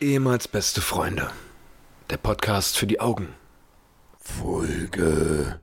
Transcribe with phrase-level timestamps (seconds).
[0.00, 1.28] Ehemals beste Freunde.
[2.08, 3.34] Der Podcast für die Augen.
[4.20, 5.60] Folge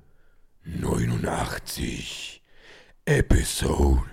[0.65, 2.44] 89.
[3.06, 4.04] Episode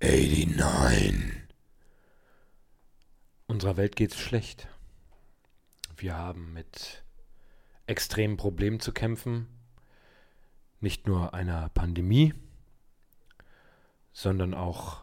[0.00, 1.42] 89.
[3.46, 4.68] Unserer Welt geht's schlecht.
[5.98, 7.04] Wir haben mit
[7.86, 9.48] extremen Problemen zu kämpfen.
[10.80, 12.32] Nicht nur einer Pandemie,
[14.14, 15.02] sondern auch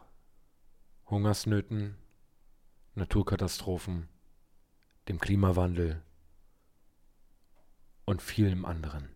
[1.06, 1.96] Hungersnöten,
[2.96, 4.08] Naturkatastrophen,
[5.10, 6.00] dem Klimawandel
[8.04, 9.08] und vielem anderen.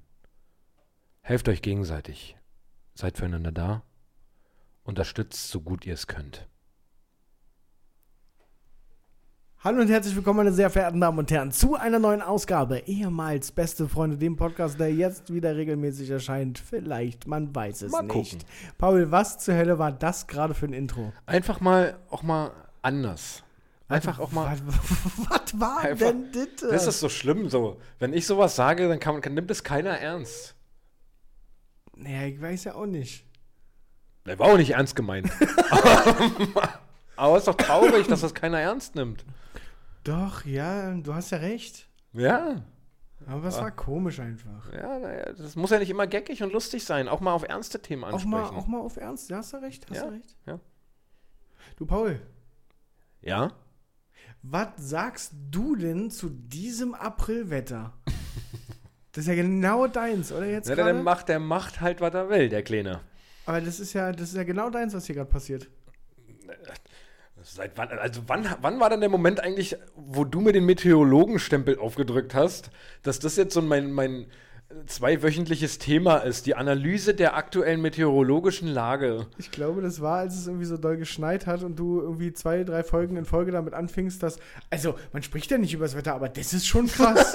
[1.20, 2.36] Helft euch gegenseitig,
[2.94, 3.82] seid füreinander da,
[4.82, 6.48] unterstützt so gut ihr es könnt.
[9.60, 12.80] Hallo und herzlich willkommen, meine sehr verehrten Damen und Herren, zu einer neuen Ausgabe.
[12.80, 16.58] Ehemals Beste Freunde, dem Podcast, der jetzt wieder regelmäßig erscheint.
[16.58, 18.32] Vielleicht, man weiß es Mal nicht.
[18.32, 18.48] gucken.
[18.78, 21.12] Paul, was zur Hölle war das gerade für ein Intro?
[21.24, 22.50] Einfach mal auch mal
[22.82, 23.43] anders.
[23.88, 24.56] Einfach auch mal.
[25.28, 26.70] Was, war Einfach- denn das?
[26.70, 27.80] Das ist so schlimm so.
[27.98, 30.54] Wenn ich sowas sage, dann kann, kann, nimmt es keiner ernst.
[31.96, 33.26] naja, ich weiß ja auch nicht.
[34.26, 35.30] Der war auch nicht ernst gemeint.
[37.16, 39.24] Aber es ist doch traurig, dass das keiner ernst nimmt.
[40.02, 41.88] Doch, ja, du hast ja recht.
[42.12, 42.62] Ja.
[43.26, 44.70] Aber es war komisch einfach.
[44.72, 47.08] Ja, naja, das muss ja nicht immer geckig und lustig sein.
[47.08, 48.30] Auch mal auf ernste Themen Auch ansprechen.
[48.30, 50.36] mal, auch mal auf Ernst, ja, hast du recht, hast Ja, du recht.
[50.46, 50.58] ja.
[51.76, 52.20] Du, Paul,
[53.22, 53.52] Ja?
[54.46, 57.94] Was sagst du denn zu diesem Aprilwetter?
[59.12, 62.28] Das ist ja genau deins, oder jetzt ja der, macht, der macht halt, was er
[62.28, 63.00] will, der Kleine.
[63.46, 65.70] Aber das ist ja, das ist ja genau deins, was hier gerade passiert.
[67.42, 71.78] Seit wann, also wann, wann war denn der Moment eigentlich, wo du mir den Meteorologenstempel
[71.78, 72.70] aufgedrückt hast,
[73.02, 74.26] dass das jetzt so mein, mein
[74.86, 79.26] zweiwöchentliches Thema ist, die Analyse der aktuellen meteorologischen Lage.
[79.38, 82.64] Ich glaube, das war, als es irgendwie so doll geschneit hat und du irgendwie zwei,
[82.64, 84.38] drei Folgen in Folge damit anfingst, dass.
[84.70, 87.34] Also, man spricht ja nicht über das Wetter, aber das ist schon krass.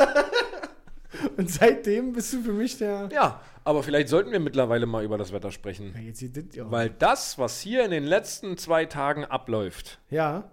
[1.37, 3.09] und seitdem bist du für mich der.
[3.11, 5.93] Ja, aber vielleicht sollten wir mittlerweile mal über das Wetter sprechen.
[5.95, 6.69] Ja, jetzt das ja.
[6.69, 10.51] Weil das, was hier in den letzten zwei Tagen abläuft, ja.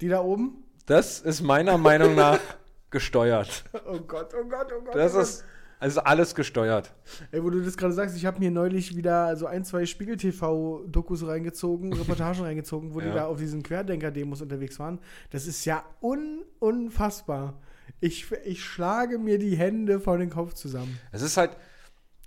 [0.00, 0.64] Die da oben?
[0.86, 2.38] das ist meiner Meinung nach
[2.94, 3.64] gesteuert.
[3.86, 4.94] Oh Gott, oh Gott, oh Gott.
[4.94, 5.44] Das oh ist
[5.78, 6.94] also alles gesteuert.
[7.32, 11.26] Ey, wo du das gerade sagst, ich habe mir neulich wieder so ein, zwei Spiegel-TV-Dokus
[11.26, 13.14] reingezogen, Reportagen reingezogen, wo die Ja.
[13.14, 15.00] da auf diesen Querdenker-Demos unterwegs waren.
[15.30, 17.60] Das ist ja un unfassbar.
[18.00, 20.98] Ich, ich schlage mir die Hände vor den Kopf zusammen.
[21.12, 21.56] Es ist halt,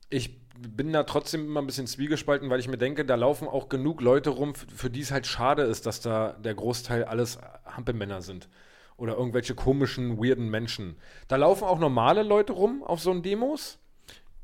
[0.09, 3.69] ich bin da trotzdem immer ein bisschen zwiegespalten, weil ich mir denke, da laufen auch
[3.69, 8.21] genug Leute rum, für die es halt schade ist, dass da der Großteil alles Hampelmänner
[8.21, 8.49] sind.
[8.97, 10.97] Oder irgendwelche komischen, weirden Menschen.
[11.27, 13.77] Da laufen auch normale Leute rum auf so einen Demos,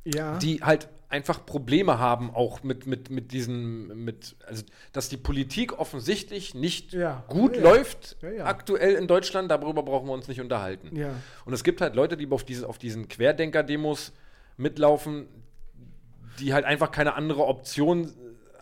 [0.04, 0.38] Ja.
[0.38, 5.78] die halt einfach Probleme haben, auch mit, mit, mit diesen, mit, also, dass die Politik
[5.80, 7.24] offensichtlich nicht Ja.
[7.28, 10.96] gut Ja, läuft Ja, aktuell in Deutschland, darüber brauchen wir uns nicht unterhalten.
[10.96, 11.12] ja.
[11.46, 14.12] Und es gibt halt Leute, die auf, diese, auf diesen Querdenker-Demos
[14.58, 15.28] mitlaufen,
[16.40, 18.12] die halt einfach keine andere Option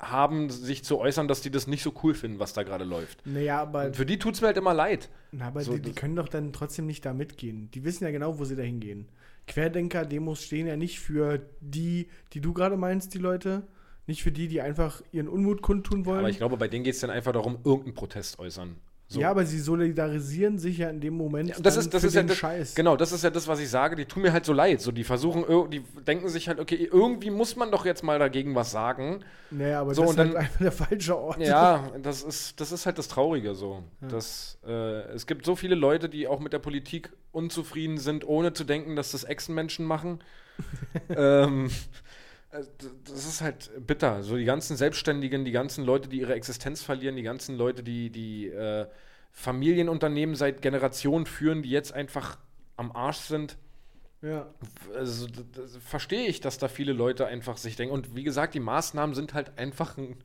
[0.01, 3.25] haben, sich zu äußern, dass die das nicht so cool finden, was da gerade läuft.
[3.25, 5.09] Naja, aber, Und für die tut es mir halt immer leid.
[5.31, 7.69] na, aber so, die, die können doch dann trotzdem nicht da mitgehen.
[7.72, 9.07] Die wissen ja genau, wo sie da hingehen.
[9.47, 13.63] Querdenker-Demos stehen ja nicht für die, die du gerade meinst, die Leute.
[14.07, 16.19] Nicht für die, die einfach ihren Unmut kundtun wollen.
[16.19, 18.75] Aber ich glaube, bei denen geht es dann einfach darum, irgendeinen Protest äußern.
[19.11, 19.19] So.
[19.19, 22.23] Ja, aber sie solidarisieren sich ja in dem Moment Ja, das ist, das ist ja
[22.23, 22.75] das, Scheiß.
[22.75, 23.97] Genau, das ist ja das, was ich sage.
[23.97, 24.79] Die tun mir halt so leid.
[24.79, 28.55] So, die versuchen, die denken sich halt, okay, irgendwie muss man doch jetzt mal dagegen
[28.55, 29.19] was sagen.
[29.49, 31.41] Naja, aber So, das ist halt dann- einfach der falsche Ort.
[31.41, 33.83] Ja, das ist, das ist halt das Traurige so.
[34.01, 34.07] Ja.
[34.07, 38.53] Das, äh, es gibt so viele Leute, die auch mit der Politik unzufrieden sind, ohne
[38.53, 40.19] zu denken, dass das Echsenmenschen machen.
[41.09, 41.69] ähm, äh,
[42.51, 44.23] das ist halt bitter.
[44.23, 48.09] So die ganzen Selbstständigen, die ganzen Leute, die ihre Existenz verlieren, die ganzen Leute, die,
[48.09, 48.88] die äh,
[49.31, 52.38] Familienunternehmen seit Generationen führen, die jetzt einfach
[52.75, 53.57] am Arsch sind.
[54.22, 54.53] Ja.
[54.95, 55.28] Also
[55.79, 57.94] verstehe ich, dass da viele Leute einfach sich denken.
[57.94, 60.17] Und wie gesagt, die Maßnahmen sind halt einfach ein,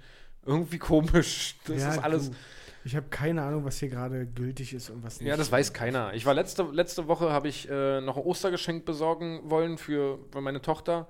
[0.45, 1.57] irgendwie komisch.
[1.67, 2.31] Das ja, ist alles.
[2.31, 2.37] Du,
[2.85, 5.29] ich habe keine Ahnung, was hier gerade gültig ist und was nicht.
[5.29, 6.15] Ja, das weiß keiner.
[6.15, 10.41] Ich war letzte, letzte Woche, habe ich äh, noch ein Ostergeschenk besorgen wollen für, für
[10.41, 11.09] meine Tochter.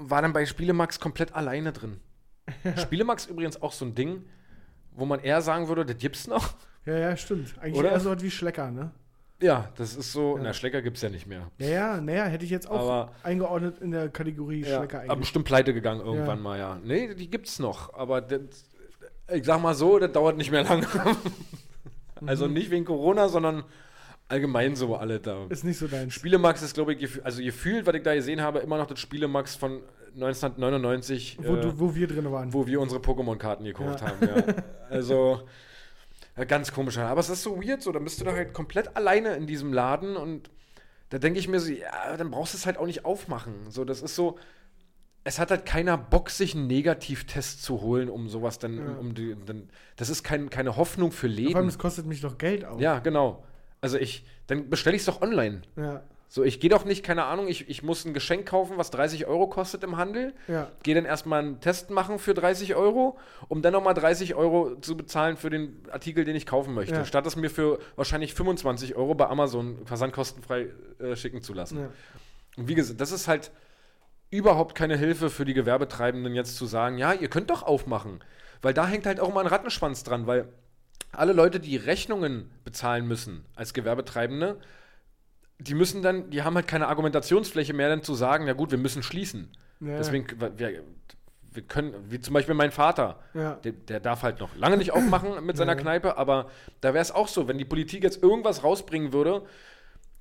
[0.00, 2.00] War dann bei Spielemax komplett alleine drin.
[2.76, 4.24] Spielemax übrigens auch so ein Ding,
[4.92, 6.54] wo man eher sagen würde, das gibt's noch.
[6.86, 7.54] Ja, ja, stimmt.
[7.60, 7.90] Eigentlich Oder?
[7.90, 8.92] eher so was wie Schlecker, ne?
[9.42, 10.36] Ja, das ist so.
[10.36, 10.44] Ja.
[10.44, 11.50] Na, Schlecker gibt's ja nicht mehr.
[11.58, 15.04] Ja, ja, naja, hätte ich jetzt auch Aber- eingeordnet in der Kategorie Ja, Schlecker aber
[15.12, 15.18] eigentlich.
[15.20, 16.42] bestimmt pleite gegangen irgendwann Ja.
[16.42, 16.78] mal, ja.
[16.82, 17.92] Nee, die gibt's noch.
[17.94, 18.40] Aber das,
[19.32, 20.86] ich sag mal so, das dauert nicht mehr lange.
[22.26, 23.64] also nicht wegen Corona, sondern
[24.28, 25.46] allgemein so alle da.
[25.48, 28.58] Ist nicht so dein Spielemax ist, glaube ich, also gefühlt, was ich da gesehen habe,
[28.60, 29.80] immer noch das Spielemax von
[30.14, 32.52] 1999, Wo, äh, du, wo wir drin waren.
[32.52, 34.08] wo wir unsere Pokémon-Karten gekauft Ja.
[34.08, 34.26] haben.
[34.26, 34.54] Ja.
[34.90, 35.42] Also,
[36.36, 36.96] Ja, ganz komisch.
[36.98, 39.72] Aber es ist so weird, so, dann bist du da halt komplett alleine in diesem
[39.72, 40.50] Laden und
[41.10, 43.54] da denke ich mir so, ja, dann brauchst du es halt auch nicht aufmachen.
[43.70, 44.38] So, das ist so,
[45.24, 48.84] es hat halt keiner Bock, sich einen Negativtest zu holen, um sowas dann, Ja.
[48.98, 52.38] um die, dann, das ist kein, keine Hoffnung für Vor allem, es kostet mich doch
[52.38, 52.78] Geld auch.
[52.80, 53.42] Ja, genau.
[53.80, 55.62] Also ich, dann bestelle ich es doch online.
[55.76, 56.02] Ja.
[56.30, 59.26] So, ich gehe doch nicht, keine Ahnung, ich, ich muss ein Geschenk kaufen, was 30
[59.26, 60.34] Euro kostet im Handel.
[60.46, 60.70] Ja.
[60.82, 63.16] Gehe dann erstmal einen Test machen für 30 Euro,
[63.48, 66.96] um dann nochmal 30 Euro zu bezahlen für den Artikel, den ich kaufen möchte.
[66.96, 67.04] Ja.
[67.06, 71.78] Statt es mir für wahrscheinlich 25 Euro bei Amazon versandkostenfrei äh, schicken zu lassen.
[71.78, 71.88] ja.
[72.58, 73.50] Und wie gesagt, das ist halt
[74.30, 78.22] überhaupt keine Hilfe für die Gewerbetreibenden jetzt zu sagen, ja, ihr könnt doch aufmachen.
[78.60, 80.48] Weil da hängt halt auch immer ein Rattenschwanz dran, weil
[81.12, 84.58] alle Leute, die Rechnungen bezahlen müssen als Gewerbetreibende,
[85.58, 88.78] die müssen dann, die haben halt keine Argumentationsfläche mehr, dann zu sagen, ja gut, wir
[88.78, 89.50] müssen schließen.
[89.80, 89.96] Ja.
[89.96, 90.82] Deswegen, wir,
[91.50, 93.54] wir können, wie zum Beispiel mein Vater, Ja.
[93.54, 95.78] der, der darf halt noch lange nicht aufmachen mit seiner Ja.
[95.80, 96.50] Kneipe, aber
[96.80, 99.42] da wäre es auch so, wenn die Politik jetzt irgendwas rausbringen würde,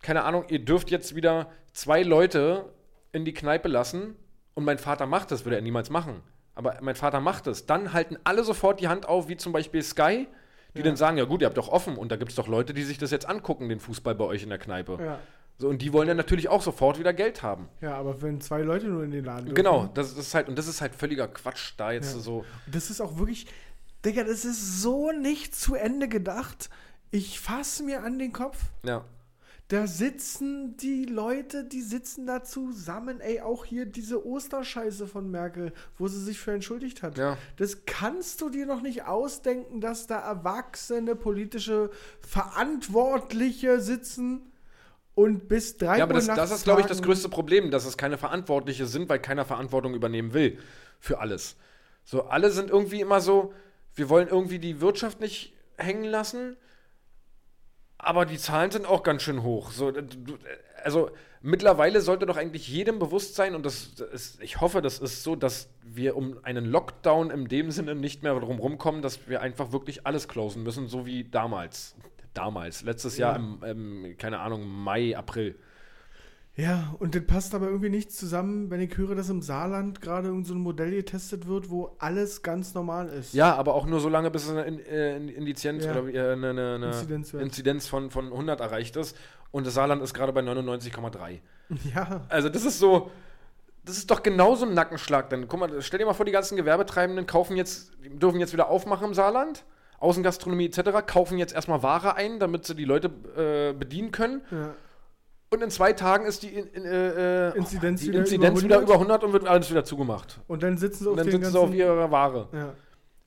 [0.02, 2.66] keine Ahnung, ihr dürft jetzt wieder zwei Leute
[3.12, 4.16] in die Kneipe lassen
[4.56, 6.22] und mein Vater macht das, würde er niemals machen.
[6.56, 7.68] Aber mein Vater macht es.
[7.68, 10.28] Dann halten alle sofort die Hand auf, wie zum Beispiel Sky,
[10.78, 10.88] die Ja.
[10.88, 12.84] dann sagen, ja gut, ihr habt doch offen und da gibt es doch Leute, die
[12.84, 14.98] sich das jetzt angucken, den Fußball bei euch in der Kneipe.
[15.02, 15.20] Ja.
[15.60, 17.68] So, und die wollen dann natürlich auch sofort wieder Geld haben.
[17.82, 19.56] ja, aber wenn zwei Leute nur in den Laden dürfen.
[19.56, 22.20] Genau, das ist halt, und das ist halt völliger Quatsch, da jetzt Ja.
[22.20, 22.46] so.
[22.72, 23.48] Das ist auch wirklich,
[24.06, 26.70] Digga, das ist so nicht zu Ende gedacht.
[27.10, 28.58] Ich fasse mir an den Kopf.
[28.86, 29.04] Ja.
[29.70, 33.20] Da sitzen die Leute, die sitzen da zusammen.
[33.20, 37.18] Ey, auch hier diese Osterscheiße von Merkel, wo sie sich für entschuldigt hat.
[37.18, 37.38] Ja.
[37.58, 41.90] Das kannst du dir noch nicht ausdenken, dass da erwachsene politische
[42.22, 44.54] Verantwortliche sitzen
[45.16, 47.98] und bis drei Ja, aber das, das ist, glaube ich, das größte Problem, dass es
[47.98, 50.60] keine Verantwortliche sind, weil keiner Verantwortung übernehmen will
[51.00, 51.58] für alles.
[52.06, 53.54] So, alle sind irgendwie immer so,
[53.96, 56.56] wir wollen irgendwie die Wirtschaft nicht hängen lassen,
[57.98, 59.72] aber die Zahlen sind auch ganz schön hoch.
[59.72, 59.92] So,
[60.84, 61.10] also
[61.42, 65.36] mittlerweile sollte doch eigentlich jedem bewusst sein, und das ist, ich hoffe, das ist so,
[65.36, 69.72] dass wir um einen Lockdown in dem Sinne nicht mehr drum rumkommen, dass wir einfach
[69.72, 71.96] wirklich alles closen müssen, so wie damals.
[72.34, 73.30] Damals, letztes Ja.
[73.32, 75.56] Jahr im, im, keine Ahnung, Mai, April.
[76.58, 80.30] Ja, und das passt aber irgendwie nicht zusammen, wenn ich höre, dass im Saarland gerade
[80.30, 83.36] irgend so ein Modell getestet wird, wo alles ganz normal ist.
[83.36, 85.92] Ja, aber auch nur so lange, bis eine In äh, Indizienz Ja.
[85.92, 87.44] oder äh, eine, eine, eine Inzidenzwert.
[87.44, 89.16] Inzidenz von, von 100 erreicht ist.
[89.52, 91.40] Und das Saarland ist gerade bei 99,3.
[91.94, 93.12] Ja, Also das ist so,
[93.86, 95.30] das ist doch genauso ein Nackenschlag.
[95.30, 98.68] Dann guck mal, stell dir mal vor, die ganzen Gewerbetreibenden kaufen jetzt, dürfen jetzt wieder
[98.70, 99.64] aufmachen im Saarland,
[100.00, 104.42] Außengastronomie etc., kaufen jetzt erstmal Ware ein, damit sie die Leute äh, bedienen können.
[104.50, 104.74] ja.
[105.50, 108.64] Und in zwei Tagen ist die, in, in, äh, äh, Inzidenz die wieder Inzidenz über
[108.66, 108.84] wieder 100?
[108.84, 110.42] über 100 und wird alles wieder zugemacht.
[110.48, 112.50] Und dann sitzen sie Und auf dann sitzen sie auf ihrer Ware.
[112.52, 112.74] ja.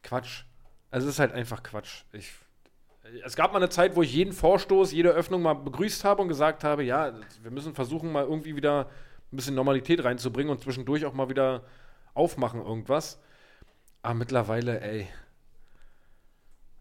[0.03, 0.45] Quatsch.
[0.91, 2.03] Also es ist halt einfach Quatsch.
[2.13, 2.33] Ich,
[3.25, 6.29] es gab mal eine Zeit, wo ich jeden Vorstoß, jede Öffnung mal begrüßt habe und
[6.29, 7.13] gesagt habe, ja,
[7.43, 8.89] wir müssen versuchen, mal irgendwie wieder
[9.33, 11.65] ein bisschen Normalität reinzubringen und zwischendurch auch mal wieder
[12.15, 13.19] aufmachen irgendwas.
[14.03, 15.07] Aber mittlerweile, ey,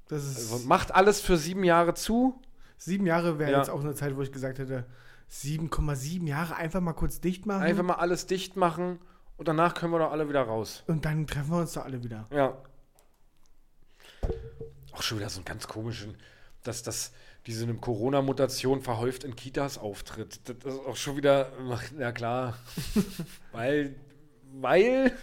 [0.08, 0.52] Das ist...
[0.52, 2.42] also macht alles für sieben Jahre zu.
[2.78, 3.58] Sieben Jahre wäre Ja.
[3.60, 4.86] jetzt auch eine Zeit, wo ich gesagt hätte,
[5.32, 7.64] 7,7 Jahre einfach mal kurz dicht machen.
[7.64, 9.00] Einfach mal alles dicht machen
[9.38, 10.84] und danach können wir doch alle wieder raus.
[10.88, 12.28] Und dann treffen wir uns doch alle wieder.
[12.32, 12.58] Ja.
[14.92, 16.16] Auch schon wieder so einen ganz komischen,
[16.64, 17.14] dass das
[17.46, 20.42] diese eine Corona-Mutation verhäuft in Kitas auftritt.
[20.64, 21.52] Das ist auch schon wieder,
[21.98, 22.58] ja klar,
[23.52, 23.96] weil,
[24.52, 25.14] weil,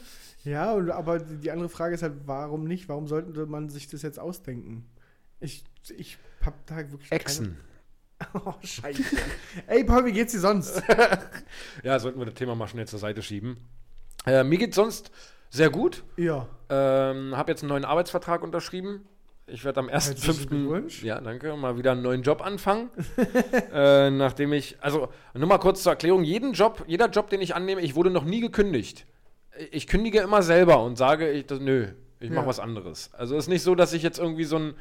[0.45, 2.89] Ja, aber die die andere Frage ist halt, warum nicht?
[2.89, 4.87] Warum sollte man sich das jetzt ausdenken?
[5.41, 5.65] Ich,
[5.97, 7.47] ich hab da wirklich Echsen.
[7.47, 7.57] keine...
[8.35, 9.03] Oh, scheiße.
[9.67, 10.83] Ey, Paul, wie geht's dir sonst?
[11.83, 13.59] Ja, sollten wir das Thema mal schnell zur Seite schieben.
[14.27, 15.11] Äh, mir geht's sonst
[15.51, 16.03] sehr gut.
[16.17, 16.49] ja.
[16.69, 19.07] Ähm, habe jetzt einen neuen Arbeitsvertrag unterschrieben.
[19.47, 20.47] Ich werde am Herzlichen 1.5.
[20.49, 21.03] Glückwunsch.
[21.05, 21.55] Ja, danke.
[21.57, 22.91] Mal wieder einen neuen Job anfangen.
[23.73, 27.55] äh, nachdem ich, also nur mal kurz zur Erklärung: jeden Job, jeder Job, den ich
[27.55, 29.07] annehme, ich wurde noch nie gekündigt.
[29.71, 31.87] Ich kündige immer selber und sage, ich, das, nö,
[32.19, 32.49] ich mache Ja.
[32.49, 33.11] was anderes.
[33.15, 34.75] Also es ist nicht so, dass ich jetzt irgendwie so ein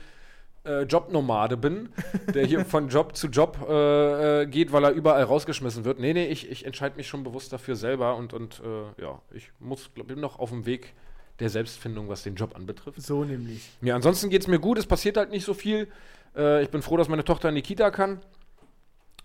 [0.66, 1.90] äh, Jobnomade bin,
[2.34, 6.00] der hier von Job zu Job äh, äh, geht, weil er überall rausgeschmissen wird.
[6.00, 9.52] Nee, nee, ich, ich entscheide mich schon bewusst dafür selber und, und äh, ja, ich
[9.60, 10.94] muss, glaub, bin noch auf dem Weg
[11.40, 13.02] der Selbstfindung, was den Job anbetrifft.
[13.02, 13.70] So nämlich.
[13.82, 15.88] Ja, ansonsten geht es mir gut, es passiert halt nicht so viel.
[16.36, 18.22] Äh, ich bin froh, dass meine Tochter in die Kita kann.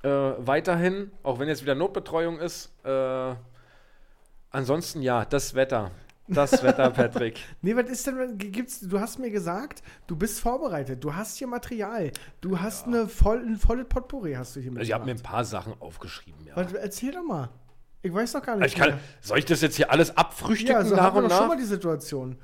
[0.02, 2.72] Äh, weiterhin, auch wenn jetzt wieder Notbetreuung ist.
[4.52, 5.92] Ansonsten ja, das Wetter.
[6.32, 7.38] Das Wetter, Patrick.
[7.62, 11.46] Nee, was ist denn, gibt's, du hast mir gesagt, du bist vorbereitet, du hast hier
[11.46, 15.10] Material, du hast eine voll, ein volles Potpourri hast du hier Also ich habe mir
[15.10, 15.34] ein mitgebracht.
[15.34, 16.56] paar Sachen aufgeschrieben, ja.
[16.56, 17.50] Was, erzähl doch mal.
[18.02, 20.72] Ich weiß doch gar nicht Also ich kann, soll ich das jetzt hier alles abfrühstücken
[20.74, 22.38] Ja, so nach hatten wir doch schon mal die Situation.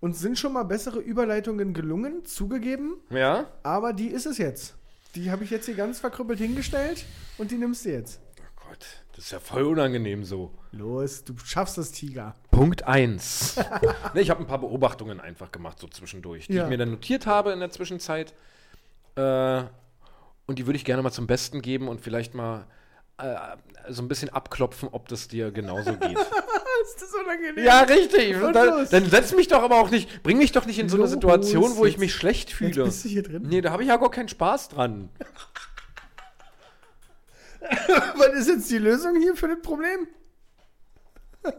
[0.00, 3.46] Uns sind schon mal bessere Überleitungen gelungen, zugegeben, Ja?
[3.62, 4.76] aber die ist es jetzt.
[5.14, 7.04] Die habe ich jetzt hier ganz verkrüppelt hingestellt
[7.38, 8.20] und die nimmst du jetzt.
[8.40, 10.52] Oh Gott, das ist ja voll unangenehm so.
[10.72, 12.34] Los, du schaffst das, Tiger.
[12.50, 13.56] Punkt 1.
[14.14, 16.64] nee, ich habe ein paar Beobachtungen einfach gemacht, so zwischendurch, die Ja.
[16.64, 18.34] ich mir dann notiert habe in der Zwischenzeit.
[19.16, 19.62] Äh,
[20.46, 22.66] und die würde ich gerne mal zum Besten geben und vielleicht mal
[23.18, 23.34] äh,
[23.88, 26.18] so ein bisschen abklopfen, ob das dir genauso geht.
[26.84, 27.64] Ist das unangenehm?
[27.64, 28.36] ja, richtig.
[28.52, 31.04] Dann, dann setz mich doch aber auch nicht, bring mich doch nicht in so eine
[31.04, 32.84] Los, Situation, wo ich jetzt- mich schlecht Jetzt fühle.
[32.84, 33.42] bist du hier drin.
[33.46, 35.08] Nee, da habe ich ja gar keinen Spaß dran.
[38.16, 40.06] Was ist jetzt die Lösung hier für das Problem?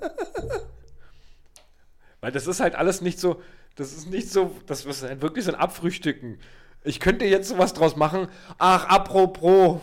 [2.22, 3.42] Weil das ist halt alles nicht so,
[3.76, 6.40] das ist nicht so, das ist halt wirklich so ein Abfrühstücken.
[6.84, 8.28] Ich könnte jetzt sowas draus machen.
[8.58, 9.82] Ach, apropos,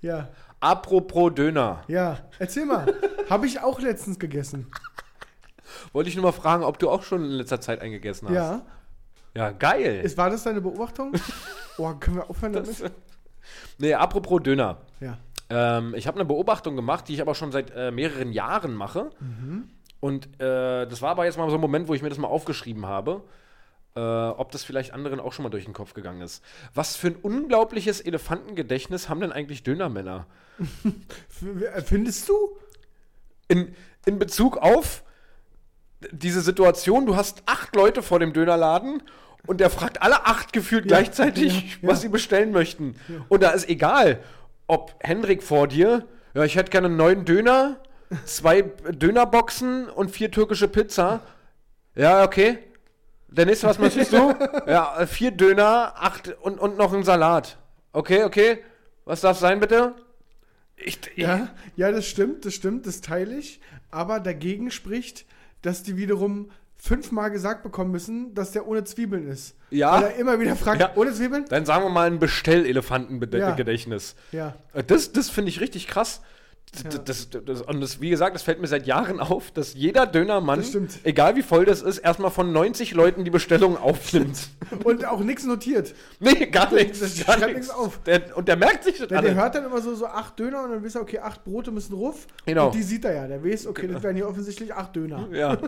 [0.00, 0.28] Ja,
[0.60, 1.84] apropos Döner.
[1.88, 2.18] ja.
[2.38, 2.92] Erzähl mal.
[3.30, 4.70] habe ich auch letztens gegessen.
[5.92, 8.34] Wollte ich nur mal fragen, ob du auch schon in letzter Zeit eingegessen hast.
[8.34, 8.66] Ja.
[9.34, 10.00] Ja, geil.
[10.04, 11.12] Ist, war das deine Beobachtung?
[11.78, 12.68] Oh, können wir aufhören damit?
[12.82, 12.90] Das,
[13.78, 14.78] nee, apropos Döner.
[15.00, 15.18] Ja.
[15.50, 19.10] Ähm, ich habe eine Beobachtung gemacht, die ich aber schon seit äh, mehreren Jahren mache.
[20.00, 22.28] Und äh, das war aber jetzt mal so ein Moment, wo ich mir das mal
[22.28, 23.22] aufgeschrieben habe,
[23.94, 26.42] äh, ob das vielleicht anderen auch schon mal durch den Kopf gegangen ist.
[26.74, 30.26] Was für ein unglaubliches Elefantengedächtnis haben denn eigentlich Dönermänner?
[30.58, 32.34] F- Findest du?
[33.48, 33.74] In,
[34.06, 35.04] in Bezug auf
[36.10, 39.02] diese Situation, du hast acht Leute vor dem Dönerladen
[39.46, 42.94] und der fragt alle acht gefühlt Ja, gleichzeitig, ja, was sie bestellen möchten.
[43.28, 44.22] Und da ist egal,
[44.66, 47.78] ob Hendrik vor dir, ja, ich hätte gerne einen neuen Döner,
[48.24, 51.20] zwei Dönerboxen und vier türkische Pizza.
[51.94, 52.58] Ja, okay.
[53.28, 54.34] Der nächste, was möchtest du?
[54.66, 57.58] ja, vier Döner, acht und, und noch ein Salat.
[57.92, 58.58] Okay, okay.
[59.04, 59.94] Was darf sein, bitte?
[60.76, 63.60] Ich, Ja, ja, das stimmt, das stimmt, das teile ich.
[63.90, 65.26] Aber dagegen spricht,
[65.62, 66.50] dass die wiederum
[66.84, 69.54] fünfmal gesagt bekommen müssen, dass der ohne Zwiebeln ist.
[69.70, 69.92] Ja.
[69.92, 70.90] Weil er immer wieder fragt, Ja.
[70.96, 71.44] ohne Zwiebeln?
[71.48, 74.16] Dann sagen wir mal ein Bestellelefantengedächtnis.
[74.32, 74.56] Ja.
[74.72, 76.22] Äh, Das, das finde ich richtig krass.
[76.84, 76.98] Ja.
[77.04, 80.64] Das, das, und das, wie gesagt, das fällt mir seit Jahren auf, dass jeder Dönermann,
[81.04, 84.48] egal wie voll das ist, erstmal von 90 Leuten die Bestellung aufnimmt.
[84.84, 85.94] Und auch nichts notiert.
[86.18, 87.00] nee, gar nichts.
[87.00, 88.00] Das Gar nichts auf.
[88.04, 90.64] Der, und der merkt sich das Der, der hört dann immer so, so acht Döner
[90.64, 92.26] und dann wisst er, okay, acht Brote müssen ruf.
[92.46, 92.66] Genau.
[92.66, 93.26] Und die sieht er ja.
[93.26, 95.28] Der weiß, okay, das wären hier offensichtlich acht Döner.
[95.30, 95.58] Ja.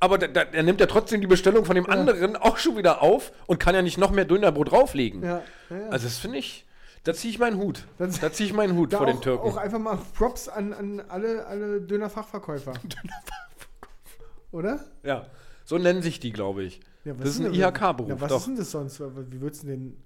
[0.00, 3.02] Aber der, der, der nimmt ja trotzdem die Bestellung von dem anderen auch schon wieder
[3.02, 5.22] auf und kann ja nicht noch mehr Dönerbrot drauflegen.
[5.22, 5.88] Ja, ja, ja.
[5.90, 6.64] Also das finde ich,
[7.08, 7.86] da ziehe ich meinen Hut.
[7.96, 9.48] Das- Da ziehe ich meinen Hut vor auch, den Türken.
[9.48, 12.74] auch einfach mal Props an, an alle, alle Dönerfachverkäufer.
[14.52, 14.84] Oder?
[15.02, 15.26] Ja,
[15.64, 16.80] so nennen sich die, glaube ich.
[17.04, 18.38] Ja, das ist ein IHK-Beruf, Ja, was doch.
[18.38, 19.00] ist denn das sonst?
[19.00, 19.96] Wie würdest du denn.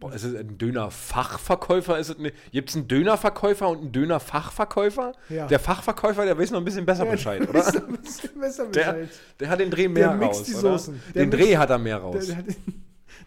[0.00, 1.98] Boah, ist es ein Dönerfachverkäufer?
[1.98, 5.12] Ist es ne, Gibt es einen Dönerverkäufer und einen Dönerfachverkäufer?
[5.28, 5.46] Ja.
[5.46, 7.60] Der Fachverkäufer, der weiß noch ein bisschen besser Bescheid, oder?
[7.60, 9.08] Ist ein bisschen besser Der, Bescheid.
[9.40, 10.60] der hat den Dreh mehr Der mixt raus, die oder?
[10.78, 11.02] Soßen.
[11.14, 12.26] Der Den mixt- Dreh hat er mehr Der, raus.
[12.26, 12.44] der hat,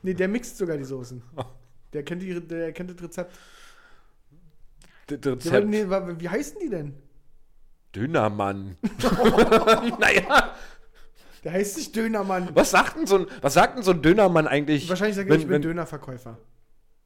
[0.03, 1.23] nee, der mixt sogar die Soßen.
[1.93, 3.35] Der kennt, die, der kennt das Rezept.
[5.09, 5.67] D- Ja, Rezept.
[5.67, 6.93] nee, wa- wie heißen die denn?
[7.95, 8.75] Dönermann.
[9.99, 10.53] naja,
[11.43, 12.49] Der heißt nicht Dönermann.
[12.53, 14.89] was sagt denn so ein, was sagt denn so ein Dönermann eigentlich?
[14.89, 16.37] Wahrscheinlich sagt er, wenn- ich bin wenn- Dönerverkäufer.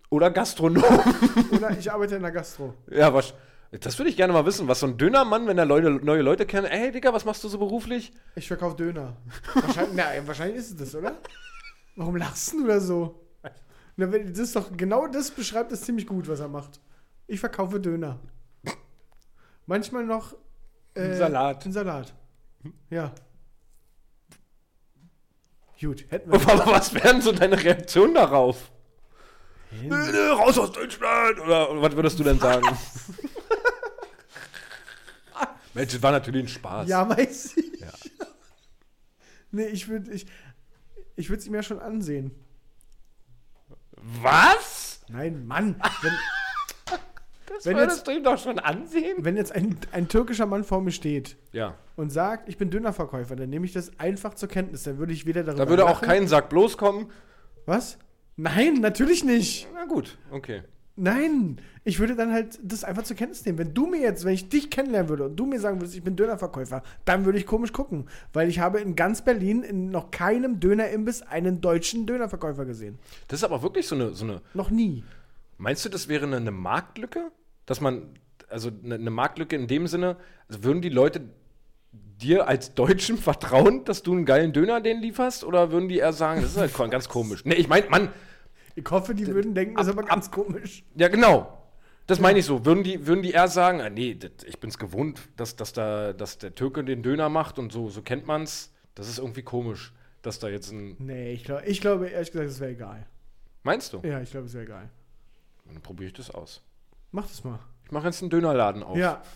[0.10, 0.84] Oder Gastronom.
[1.52, 2.74] Oder ich arbeite in der Gastro.
[2.90, 3.34] ja, was,
[3.72, 6.46] das würde ich gerne mal wissen, was so ein Dönermann, wenn er Leute, neue Leute
[6.46, 8.12] kennt, ey Digga, was machst du so beruflich?
[8.36, 9.16] Ich verkaufe Döner.
[9.54, 11.16] Wahrscheinlich, na, wahrscheinlich ist es das, oder?
[11.96, 13.21] Warum lachst du da so?
[14.08, 16.79] Das ist doch genau das beschreibt es ziemlich gut, was er macht.
[17.27, 18.20] Ich verkaufe Döner.
[19.65, 20.36] Manchmal noch
[20.96, 21.65] äh, Salat.
[21.65, 22.13] Ein Salat.
[22.89, 23.13] Ja.
[25.79, 26.41] Gut, hätten wir.
[26.48, 28.72] Aber was wären so deine Reaktionen darauf?
[29.84, 31.39] Nö, nö, raus aus Deutschland!
[31.39, 32.67] Oder, oder was würdest du denn sagen?
[35.74, 36.89] Mensch, das war natürlich ein Spaß.
[36.89, 37.79] Ja, weiß ich.
[37.79, 37.88] Ja.
[39.51, 40.25] Nee, ich würde ich,
[41.15, 42.31] ich würd sie mir schon ansehen.
[44.22, 45.01] Was?
[45.10, 45.75] Nein, Mann.
[46.01, 46.12] Wenn,
[47.53, 49.17] Das Wenn würdest du ihm doch schon ansehen?
[49.20, 51.75] wenn jetzt ein, ein türkischer Mann vor mir steht Ja.
[51.98, 54.84] und sagt, ich bin Dönerverkäufer, dann nehme ich das einfach zur Kenntnis.
[54.84, 57.12] Dann würde ich weder darüber Da würde auch lachen- kein Sack bloß kommen.
[57.65, 57.98] Was?
[58.38, 59.67] Nein, natürlich nicht.
[59.74, 60.63] Na gut, okay.
[61.01, 63.58] Nein, ich würde dann halt das einfach zur Kenntnis nehmen.
[63.58, 66.03] Wenn du mir jetzt, wenn ich dich kennenlernen würde und du mir sagen würdest, ich
[66.03, 68.05] bin Dönerverkäufer, dann würde ich komisch gucken.
[68.34, 73.00] Weil ich habe in ganz Berlin in noch keinem Dönerimbiss einen deutschen Dönerverkäufer gesehen.
[73.27, 74.41] Das ist aber wirklich so eine, so eine.
[74.53, 75.03] Noch nie.
[75.58, 77.31] Meinst du, das wäre eine, eine Marktlücke?
[77.65, 78.03] Dass man,
[78.48, 80.17] also eine, eine Marktlücke in dem Sinne,
[80.50, 81.22] also würden die Leute
[82.22, 85.43] dir als Deutschen vertrauen, dass du einen geilen Döner denen lieferst?
[85.46, 87.43] Oder würden die eher sagen, das ist halt ganz komisch?
[87.43, 88.10] Nee, ich meine, Mann,
[88.75, 90.84] Ich hoffe, die würden denken, das ist aber ganz komisch.
[90.96, 91.58] ja genau.
[92.08, 92.66] Das meine ich so.
[92.66, 96.13] Würden die, würden die eher sagen, ah, nee, das, ich bin's gewohnt, dass, dass, da,
[96.13, 98.74] dass der Türke den Döner macht und so, so kennt man's.
[98.96, 99.94] Das ist irgendwie komisch.
[100.22, 100.96] dass da jetzt ein.
[101.00, 103.08] Nee, ich, glaub, ich glaube ehrlich gesagt, es wäre egal.
[103.63, 104.01] Meinst du?
[104.04, 104.90] Ja, ich glaube, es wäre egal.
[105.66, 106.62] Dann probiere ich das aus.
[107.12, 107.60] Mach das mal.
[107.86, 108.98] Ich mache jetzt einen Dönerladen auf.
[108.98, 109.22] Ja.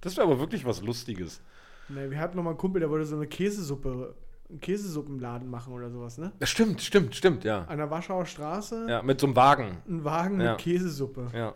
[0.00, 1.40] Das wäre aber wirklich was Lustiges.
[1.88, 4.14] Nee, wir hatten noch mal einen Kumpel, der wollte so eine Käsesuppe,
[4.50, 6.32] einen Käsesuppenladen machen oder sowas, ne?
[6.38, 7.64] Das stimmt, stimmt, stimmt, ja.
[7.64, 9.78] An der Warschauer Straße, Ja, mit so einem Wagen.
[9.88, 10.52] ein Wagen Ja.
[10.52, 11.28] mit Käsesuppe.
[11.34, 11.54] Ja.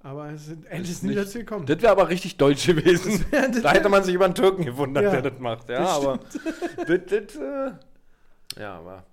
[0.00, 1.66] Aber es ist, es ist nicht- nie dazu gekommen.
[1.66, 3.24] Das wäre aber richtig deutsch gewesen.
[3.30, 5.68] das da hätte man sich über einen Türken gewundert, Ja, der das macht.
[5.68, 6.18] Ja, das aber.
[6.86, 9.04] das, das, äh, ja, aber.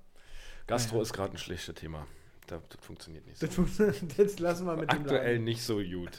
[0.67, 2.05] Gastro ist gerade ein schlechtes Thema.
[2.47, 3.47] Das, funktioniert nicht so.
[4.17, 5.43] Das lassen wir mit dem Aktuell Laden.
[5.45, 6.11] nicht so gut.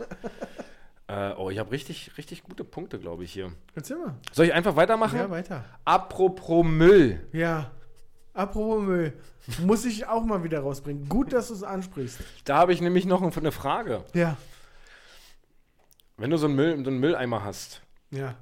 [1.09, 3.53] Äh, oh, ich habe richtig, richtig gute Punkte, glaube ich, hier.
[3.75, 4.15] Erzähl mal.
[4.33, 5.19] Soll ich einfach weitermachen?
[5.19, 5.65] Ja, weiter.
[5.85, 7.27] Apropos Müll.
[7.33, 7.71] Ja.
[8.35, 9.13] Apropos Müll.
[9.63, 11.09] Muss ich auch mal wieder rausbringen.
[11.09, 12.19] Gut, dass du es ansprichst.
[12.45, 14.05] Da habe ich nämlich noch eine Frage.
[14.15, 14.37] Ja.
[16.17, 18.35] Wenn du so einen, Müll, so einen Mülleimer hast, Ja.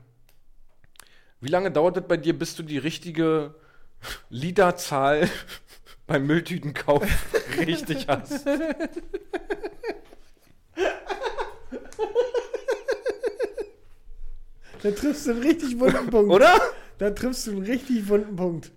[1.41, 3.55] wie lange dauert es bei dir, bis du die richtige
[4.31, 5.29] Literzahl
[6.07, 7.05] beim Mülltütenkauf
[7.59, 8.47] richtig hast?
[14.85, 16.31] Da triffst du einen richtig wunden Punkt.
[16.31, 16.61] Oder?
[16.99, 18.71] Da triffst du einen richtig wunden Punkt.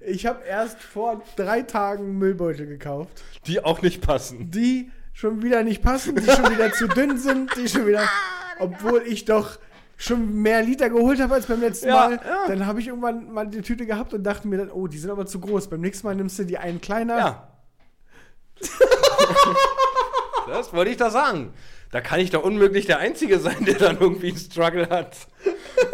[0.00, 4.50] Ich habe erst vor drei Tagen Müllbeutel gekauft, Die auch nicht passen.
[4.50, 8.08] die schon wieder nicht passen, die schon wieder zu dünn sind, die schon wieder,
[8.58, 9.58] obwohl ich doch
[9.98, 12.12] schon mehr Liter geholt habe als beim letzten Ja, Mal.
[12.12, 12.46] ja.
[12.46, 15.10] Dann habe ich irgendwann mal die Tüte gehabt und dachte mir dann, oh, die sind
[15.10, 15.68] aber zu groß.
[15.68, 17.18] Beim nächsten Mal nimmst du die einen kleiner.
[17.18, 17.48] Ja.
[20.48, 21.52] das wollte ich da sagen.
[21.90, 25.16] Da kann ich doch unmöglich der Einzige sein, der dann irgendwie einen Struggle hat.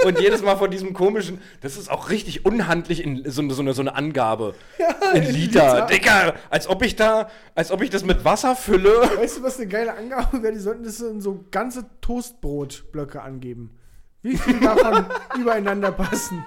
[0.04, 3.62] Und jedes Mal von diesem komischen, das ist auch richtig unhandlich in so, eine- so,
[3.62, 4.54] eine, so eine Angabe.
[5.14, 5.74] in in Liter.
[5.74, 5.86] Liter.
[5.86, 8.90] Digga, als ob ich da, als ob ich das mit Wasser fülle.
[9.16, 10.52] Weißt du, was eine geile Angabe wäre?
[10.52, 13.70] Die sollten das in so ganze Toastbrotblöcke angeben.
[14.22, 15.06] Wie viel davon
[15.40, 16.44] übereinander passen?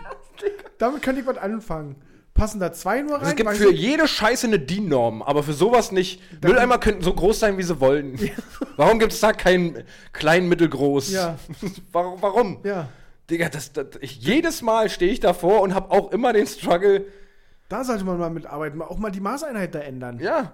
[0.78, 1.96] Damit könnte ich was anfangen.
[2.34, 3.28] Passen da zwei nur rein?
[3.28, 6.22] Es gibt für jede Scheiße eine DIN-Norm, aber für sowas nicht.
[6.44, 8.18] Mülleimer könnten so groß sein, wie sie wollen.
[8.78, 11.12] Warum gibt es da kein klein, mittelgroß?
[11.12, 11.38] Ja.
[11.92, 12.22] Warum?
[12.22, 12.60] warum?
[12.64, 12.88] Ja,
[13.32, 17.06] Digga, das, das, ich, jedes Mal stehe ich davor und habe auch immer den Struggle.
[17.70, 18.82] da sollte man mal mitarbeiten.
[18.82, 20.20] Auch mal die Maßeinheit da ändern.
[20.20, 20.54] Ja,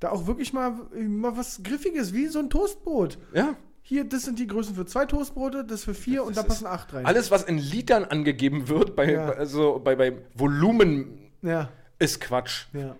[0.00, 3.18] Da auch wirklich mal, mal was Griffiges, wie so ein Toastbrot.
[3.34, 3.56] ja.
[3.82, 6.92] Hier, das sind die Größen für zwei Toastbrote, das für vier und da passen acht
[6.92, 7.06] rein.
[7.06, 9.30] Alles, was in Litern angegeben wird, bei, Ja.
[9.30, 12.66] also bei, bei Volumen, Ja, ist Quatsch.
[12.74, 12.96] ja.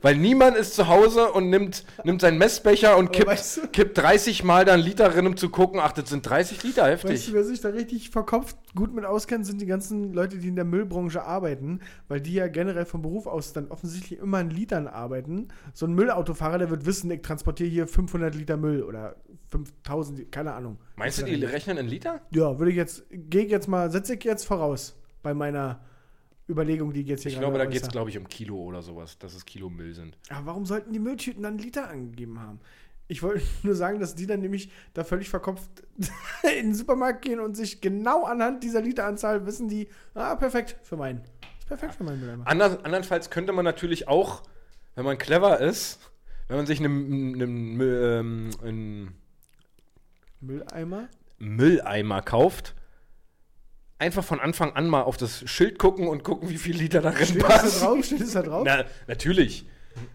[0.00, 3.98] Weil niemand ist zu Hause und nimmt, nimmt seinen Messbecher und kippt, weißt du- kippt
[3.98, 7.10] 30 Mal da einen Liter rein, um zu gucken, ach, das sind 30 Liter, heftig.
[7.12, 10.48] Weißt du, wer sich da richtig verkopft gut mit auskennt, sind die ganzen Leute, die
[10.48, 14.50] in der Müllbranche arbeiten, weil die ja generell vom Beruf aus dann offensichtlich immer in
[14.50, 15.48] Litern arbeiten.
[15.74, 19.16] So ein Müllautofahrer, der wird wissen, ich transportiere hier 500 Liter Müll oder
[19.50, 20.78] 5000, keine Ahnung.
[20.96, 22.20] Meinst du, die rechnen in Liter?
[22.30, 25.80] Ja, würde ich jetzt, gehe ich jetzt mal, setze ich jetzt voraus bei meiner
[26.52, 28.82] Überlegung, die ich jetzt hier Ich glaube, da geht es, glaube ich, um Kilo oder
[28.82, 30.16] sowas, dass es Kilo Müll sind.
[30.28, 32.60] Aber warum sollten die Mülltüten dann Liter angegeben haben?
[33.08, 35.70] Ich wollte nur sagen, dass die dann nämlich da völlig verkopft
[36.58, 40.96] in den Supermarkt gehen und sich genau anhand dieser Literanzahl wissen die, ah, perfekt für
[40.96, 41.22] meinen.
[41.58, 42.46] Ist perfekt für meinen Mülleimer.
[42.46, 44.42] Ander, andernfalls könnte man natürlich auch,
[44.94, 45.98] wenn man clever ist,
[46.48, 49.14] wenn man sich einen, einen, ähm, einen
[50.40, 51.08] Mülleimer?
[51.38, 52.74] Mülleimer kauft,
[54.02, 57.24] einfach von Anfang an mal auf das Schild gucken und gucken, wie viel Liter darin
[57.26, 57.82] Steht es da passt.
[57.82, 58.04] drauf?
[58.04, 58.64] Steht es da drauf?
[58.66, 59.64] Na, natürlich.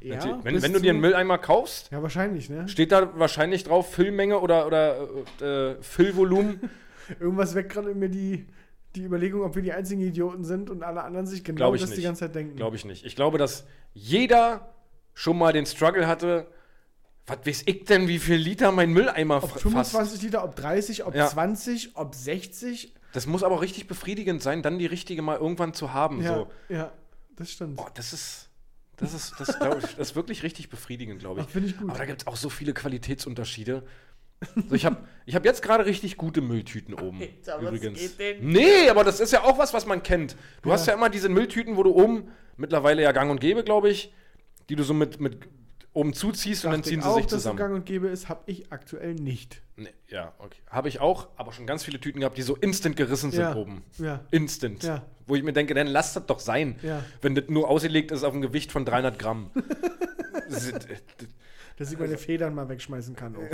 [0.01, 0.43] ja, natürlich.
[0.43, 2.67] Wenn, wenn du dir einen Mülleimer kaufst, Ja, wahrscheinlich, ne?
[2.67, 5.07] steht da wahrscheinlich drauf Füllmenge oder, oder
[5.41, 6.69] äh, Füllvolumen.
[7.19, 8.47] Irgendwas weckt gerade in mir die,
[8.95, 11.95] die Überlegung, ob wir die einzigen Idioten sind und alle anderen sich genau das die
[11.97, 12.03] nicht.
[12.05, 12.55] ganze Zeit denken.
[12.55, 13.05] Glaube ich nicht.
[13.05, 14.73] Ich glaube, dass jeder
[15.13, 16.47] schon mal den Struggle hatte,
[17.25, 20.23] was weiß ich denn, wie viel Liter mein Mülleimer ob fa- 25 fasst.
[20.23, 21.27] Liter, ob 30, ob Ja.
[21.27, 22.93] 20, ob 60.
[23.13, 26.21] Das muss aber auch richtig befriedigend sein, dann die richtige mal irgendwann zu haben.
[26.21, 26.51] Ja, So.
[26.69, 26.91] ja,
[27.35, 27.77] das stimmt.
[27.77, 28.49] Boah, das ist,
[28.97, 31.55] das ist, das, ich, das ist wirklich richtig befriedigend, glaube ich.
[31.63, 31.89] Ich gut.
[31.89, 33.83] Aber da gibt es auch so viele Qualitätsunterschiede.
[34.69, 37.19] So, ich habe ich hab jetzt gerade richtig gute Mülltüten oben.
[37.21, 37.99] Alter, was übrigens.
[37.99, 38.47] geht denn?
[38.47, 40.35] Nee, aber das ist ja auch was, was man kennt.
[40.61, 40.75] Du Ja.
[40.75, 44.13] hast ja immer diese Mülltüten, wo du oben, mittlerweile ja gang und gäbe, glaube ich,
[44.69, 45.39] die du so mit, mit
[45.97, 47.57] oben zuziehst und dann ziehen sie auch, sich dass es zusammen.
[47.57, 49.61] gang und gäbe ist, habe ich aktuell nicht.
[49.75, 50.57] Nee, ja, okay.
[50.69, 53.55] Habe ich auch, aber schon ganz viele Tüten gehabt, die so instant gerissen sind Ja.
[53.55, 53.83] oben.
[53.97, 54.83] Ja, Instant.
[54.83, 55.03] Ja.
[55.25, 57.03] Wo ich mir denke, dann lass das doch sein, Ja.
[57.21, 59.51] wenn das nur ausgelegt ist auf ein Gewicht von 300 Gramm.
[60.49, 60.71] Das
[61.77, 63.35] dass ich meine Federn mal wegschmeißen kann.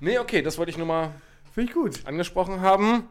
[0.00, 1.10] Nee, okay, das wollte ich nur mal
[1.52, 2.06] Finde ich gut.
[2.06, 3.08] angesprochen haben.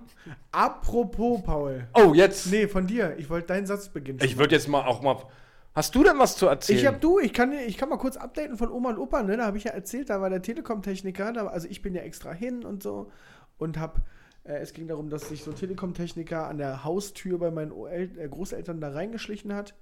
[0.51, 1.87] Apropos, Paul.
[1.93, 2.47] Oh, jetzt.
[2.47, 3.15] Nee, von dir.
[3.17, 4.19] Ich wollte deinen Satz beginnen.
[4.23, 5.17] Ich würde jetzt mal auch mal.
[5.79, 6.79] Hast du denn was zu erzählen?
[6.79, 9.37] Ich hab du, ich kann, ich kann mal kurz updaten von Oma und Opa, ne?
[9.37, 12.33] Da habe ich ja erzählt, da war der Telekom-Techniker, da, also ich bin ja extra
[12.33, 13.11] hin und so
[13.57, 14.01] und hab
[14.43, 18.27] Äh, es ging darum, dass sich so ein Telekom-Techniker an der Haustür bei meinen äh,
[18.27, 19.75] Großeltern da reingeschlichen hat.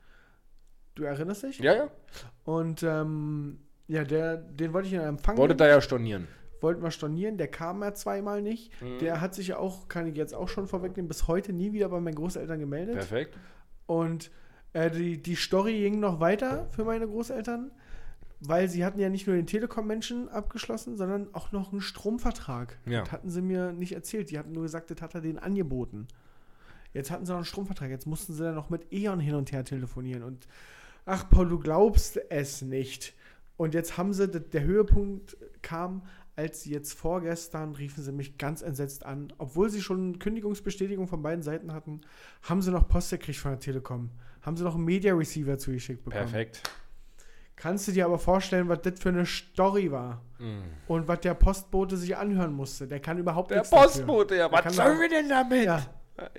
[0.95, 1.59] Du erinnerst dich?
[1.59, 1.87] Ja, ja.
[2.43, 6.27] Und ähm, ja, der, den wollte ich in Empfang Wollte da ja stornieren.
[6.59, 8.71] wollten wir stornieren, der kam ja zweimal nicht.
[8.81, 8.99] Mhm.
[8.99, 11.89] Der hat sich ja auch, kann ich jetzt auch schon vorwegnehmen, bis heute nie wieder
[11.89, 12.95] bei meinen Großeltern gemeldet.
[12.95, 13.37] Perfekt.
[13.85, 14.31] Und
[14.77, 17.71] äh, die, die Story ging noch weiter für meine Großeltern,
[18.39, 22.77] weil sie hatten ja nicht nur den Telekom-Menschen abgeschlossen, sondern auch noch einen Stromvertrag.
[22.85, 23.01] Ja.
[23.01, 24.29] Das hatten sie mir nicht erzählt.
[24.29, 26.07] Die hatten nur gesagt, das hat er denen angeboten.
[26.93, 27.89] Jetzt hatten sie noch einen Stromvertrag.
[27.89, 30.21] Jetzt mussten sie dann noch mit E.ON hin und her telefonieren.
[30.21, 30.47] Und
[31.05, 33.15] ach, Paul, du glaubst es nicht.
[33.57, 36.03] Und jetzt haben sie, der Höhepunkt kam,
[36.35, 39.33] als sie jetzt vorgestern riefen sie mich ganz entsetzt an.
[39.39, 42.01] Obwohl sie schon Kündigungsbestätigung von beiden Seiten hatten,
[42.43, 44.11] haben sie noch Post gekriegt von der Telekom.
[44.47, 46.23] Haben sie noch einen Media Receiver zugeschickt bekommen.
[46.23, 46.61] Perfekt.
[47.57, 50.21] Kannst du dir aber vorstellen, was das für eine Story war?
[50.39, 50.63] Mhm.
[50.87, 52.87] Und was der Postbote sich anhören musste.
[52.87, 53.87] Der kann überhaupt Der nichts dafür.
[53.87, 54.47] Postbote, ja.
[54.47, 55.65] Der Was sollen wir denn damit?
[55.65, 55.85] Ja,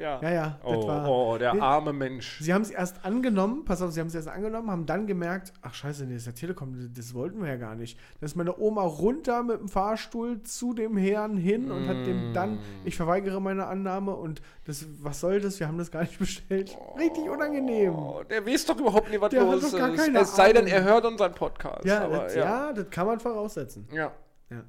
[0.00, 0.20] ja.
[0.22, 0.58] ja, ja.
[0.62, 1.60] Das Oh, war, oh, der Nee.
[1.60, 2.38] arme Mensch.
[2.40, 5.52] Sie haben es erst angenommen, pass auf, sie haben es erst angenommen, haben dann gemerkt,
[5.62, 7.98] ach scheiße, nee, das ist ja Telekom, das, wollten wir ja gar nicht.
[8.20, 12.32] Dann ist meine Oma runter mit dem Fahrstuhl zu dem Herrn hin und hat dem
[12.34, 16.18] dann, ich verweigere meine Annahme und das, was soll das, wir haben das gar nicht
[16.18, 16.76] bestellt.
[16.98, 17.94] Richtig unangenehm.
[17.94, 20.00] Oh, der weiß doch überhaupt nicht, was Der hat los doch gar ist.
[20.04, 21.84] keine Es sei denn, er hört unseren Podcast.
[21.84, 22.66] Ja, aber, das, ja.
[22.68, 22.72] ja.
[22.72, 23.86] das kann man voraussetzen.
[23.92, 24.12] ja.
[24.50, 24.62] Ja.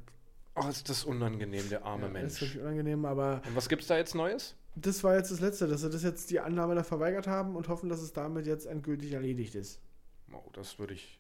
[0.55, 2.41] Oh, ist das unangenehm, der arme Ja, das ist Mensch.
[2.41, 4.55] wirklich unangenehm, aber Und was gibt's da jetzt Neues?
[4.85, 7.67] Das war jetzt das Letzte, dass sie das jetzt die Annahme da verweigert haben und
[7.67, 9.79] hoffen, dass es damit jetzt endgültig erledigt ist.
[10.33, 11.19] Oh, das würde ich,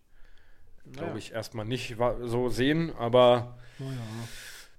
[0.85, 1.03] Naja.
[1.03, 3.91] glaube ich, erstmal nicht so sehen, aber Naja.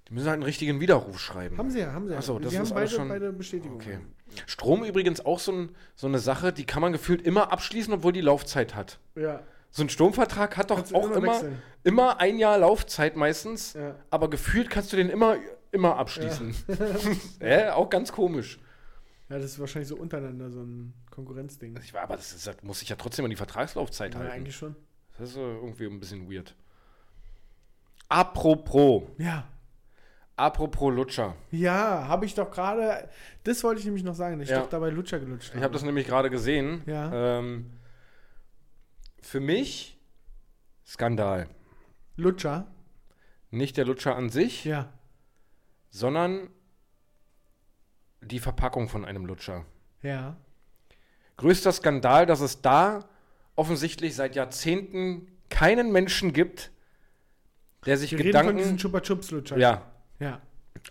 [0.07, 1.57] die müssen halt einen richtigen Widerruf schreiben.
[1.57, 2.19] Haben sie ja, haben sie ja.
[2.19, 3.81] Ach so, das sie ist haben beide, schon- beide Bestätigungen.
[3.81, 3.99] Okay.
[4.45, 8.13] Strom übrigens auch so, ein, so eine Sache, die kann man gefühlt immer abschließen, obwohl
[8.13, 8.99] die Laufzeit hat.
[9.15, 9.41] Ja.
[9.71, 11.41] So ein Stromvertrag hat doch Kannst auch immer immer,
[11.83, 13.95] immer ein Jahr Laufzeit meistens, Ja.
[14.09, 15.35] aber gefühlt kannst du den immer,
[15.71, 16.55] immer abschließen.
[17.41, 17.73] Ja.
[17.75, 18.59] auch ganz komisch.
[19.31, 21.77] Ja, das ist wahrscheinlich so untereinander so ein Konkurrenzding.
[21.81, 24.31] Ich war, aber das, ist, das muss sich ja trotzdem an die Vertragslaufzeit Ja, halten.
[24.33, 24.75] eigentlich schon.
[25.17, 26.55] Das ist irgendwie ein bisschen weird.
[28.09, 29.47] Apropos, Ja.
[30.35, 31.35] apropos Lutscher.
[31.51, 33.07] Ja, habe ich doch gerade.
[33.43, 34.59] Das wollte ich nämlich noch sagen, ich Ja.
[34.59, 36.81] doch dabei Lutscher gelutscht Ich habe das nämlich gerade gesehen.
[36.85, 37.39] Ja.
[37.39, 37.71] Ähm,
[39.21, 39.97] für mich
[40.85, 41.47] Skandal.
[42.17, 42.67] Lutscher?
[43.49, 44.91] Nicht der Lutscher an sich, Ja.
[45.89, 46.49] sondern
[48.21, 49.65] die Verpackung von einem Lutscher.
[50.01, 50.35] Ja.
[51.37, 53.05] Größter Skandal, dass es da
[53.55, 56.71] offensichtlich seit Jahrzehnten keinen Menschen gibt,
[57.85, 58.77] der sich Wir reden von diesen Gedanken.
[58.77, 59.57] Chupa Chups Lutscher.
[59.57, 60.39] Ja, Ja.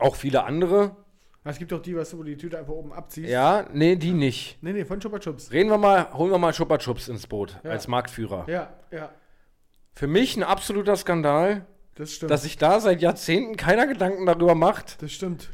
[0.00, 0.96] auch viele andere.
[1.44, 3.30] Es gibt auch die, weißt du, wo du die Tüte einfach oben abziehst.
[3.30, 4.58] Ja, nee, die nicht.
[4.62, 5.50] Nee, nee, von Chupa Chups.
[5.52, 7.70] Reden wir mal, holen wir mal Chupa Chups ins Boot Ja.
[7.70, 8.44] als Marktführer.
[8.48, 9.10] Ja, ja.
[9.94, 11.64] Für mich ein absoluter Skandal,
[11.94, 12.30] Das stimmt.
[12.30, 15.48] dass sich da seit Jahrzehnten keiner Gedanken darüber macht, das stimmt.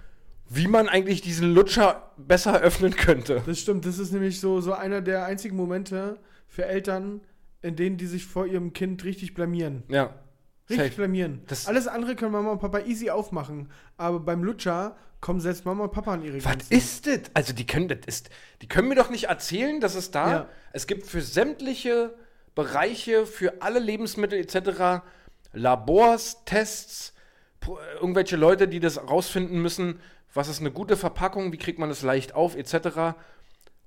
[0.48, 3.42] Wie man eigentlich diesen Lutscher besser öffnen könnte.
[3.46, 3.84] Das stimmt.
[3.84, 7.20] Das ist nämlich so, so einer der einzigen Momente für Eltern,
[7.62, 9.82] in denen die sich vor ihrem Kind richtig blamieren.
[9.88, 10.14] Ja.
[10.68, 10.96] Richtig Safe.
[10.96, 11.42] blamieren.
[11.46, 13.70] Das- Alles andere können Mama und Papa easy aufmachen.
[13.96, 16.72] Aber beim Lutscher kommen selbst Mama und Papa an ihre Was Grenzen.
[16.72, 17.20] ist das?
[17.34, 18.30] Also die können das ist,
[18.62, 20.48] die können mir doch nicht erzählen, dass es da, Ja.
[20.72, 22.14] es gibt für sämtliche
[22.54, 25.02] Bereiche, für alle Lebensmittel etc.
[25.52, 27.14] Labors, Tests,
[28.00, 30.00] irgendwelche Leute, die das rausfinden müssen,
[30.36, 33.16] was ist eine gute Verpackung, wie kriegt man es leicht auf etc.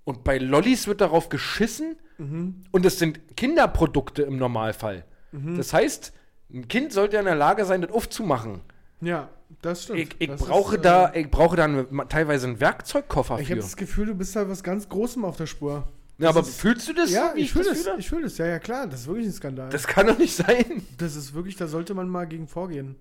[0.03, 2.63] Und bei Lollis wird darauf geschissen Mhm.
[2.71, 5.05] und es sind Kinderprodukte im Normalfall.
[5.31, 6.11] Das heißt,
[6.51, 8.59] ein Kind sollte ja in der Lage sein, das aufzumachen.
[8.99, 9.29] Ja,
[9.61, 9.99] das stimmt.
[9.99, 13.47] Ich, ich Das brauche ist, da, äh, ich brauche da eine, teilweise einen Werkzeugkoffer Ich
[13.47, 13.53] für.
[13.53, 15.87] habe das Gefühl, du bist da was ganz Großem auf der Spur.
[16.17, 17.87] Ja, aber ist- fühlst du das Ja, so, wie ich fühle das?
[17.99, 18.37] Ich fühle es.
[18.37, 18.87] Ja, ja, klar.
[18.87, 19.69] Das ist wirklich ein Skandal.
[19.69, 20.83] Das kann doch nicht sein.
[20.97, 22.95] Das ist wirklich, da sollte man mal gegen vorgehen.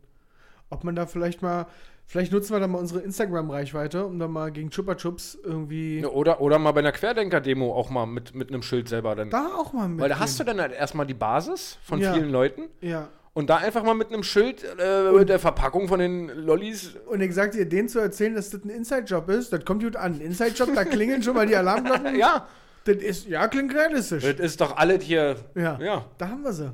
[0.70, 1.66] Ob man da vielleicht mal,
[2.08, 6.40] vielleicht nutzen wir da mal unsere Instagram-Reichweite, um da mal gegen Chupa Chups irgendwie Oder,
[6.40, 9.30] oder mal bei einer Querdenker-Demo auch mal mit, mit einem Schild selber dann.
[9.30, 10.00] da auch mal mit.
[10.00, 12.14] Weil da hast du dann halt erstmal die Basis von Ja.
[12.14, 13.08] vielen Leuten Ja.
[13.34, 16.96] und da einfach mal mit einem Schild äh, mit der Verpackung von den Lollis.
[17.06, 19.94] Und ich sag dir, denen zu erzählen, dass das ein Inside-Job ist, das kommt gut
[19.96, 20.14] an.
[20.14, 22.16] Ein Inside-Job, da klingeln schon mal die Alarmglocken.
[22.18, 22.48] Ja,
[22.84, 24.22] Das ist, ja, klingt realistisch.
[24.24, 25.36] das ist doch alles hier.
[25.54, 25.78] Ja.
[25.80, 26.04] Ja.
[26.16, 26.72] Da haben wir sie.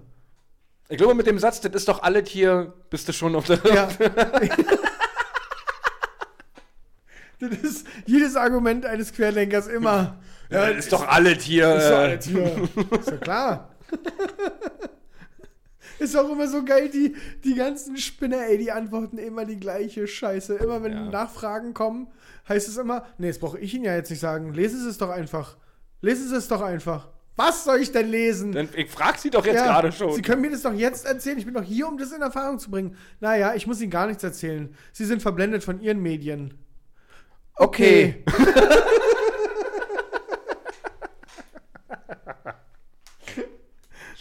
[0.90, 3.58] Ich glaube, mit dem Satz, das ist doch alles hier, bist du schon auf der.
[3.74, 3.88] Ja.
[7.40, 10.20] das ist jedes Argument eines Querdenkers immer.
[10.50, 11.74] Ja, das ist doch alles hier.
[11.74, 12.68] Ist doch äh, alles hier.
[12.98, 13.70] Ist doch klar.
[15.98, 20.06] Ist auch immer so geil, die, die ganzen Spinner, ey, die antworten immer die gleiche
[20.06, 20.54] Scheiße.
[20.56, 21.04] Immer wenn Ja.
[21.10, 22.08] Nachfragen kommen,
[22.48, 24.52] heißt es immer, nee, das brauche ich Ihnen ja jetzt nicht sagen.
[24.52, 25.56] Lesen Sie es doch einfach.
[26.00, 27.08] Lesen Sie es doch einfach.
[27.36, 28.52] Was soll ich denn lesen?
[28.52, 30.12] Dann, ich frag sie doch jetzt Ja, gerade schon.
[30.12, 31.38] Sie können mir das doch jetzt erzählen.
[31.38, 32.96] Ich bin doch hier, um das in Erfahrung zu bringen.
[33.20, 34.72] Naja, ich muss Ihnen gar nichts erzählen.
[34.92, 36.54] Sie sind verblendet von Ihren Medien.
[37.56, 38.24] Okay.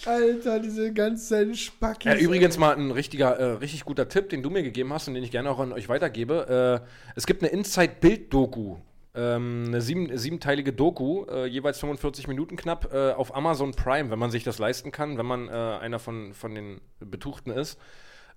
[0.06, 2.12] Alter, diese ganzen Spackis.
[2.12, 5.14] Ja, übrigens mal ein richtiger, äh, richtig guter Tipp, den du mir gegeben hast und
[5.14, 6.82] den ich gerne auch an euch weitergebe.
[6.84, 8.78] Äh, es gibt eine Inside-Bild-Doku.
[9.16, 14.18] Ähm, eine sieben, siebenteilige Doku, äh, jeweils 45 Minuten knapp, äh, auf Amazon Prime, wenn
[14.18, 17.80] man sich das leisten kann, wenn man äh, einer von, von den Betuchten ist.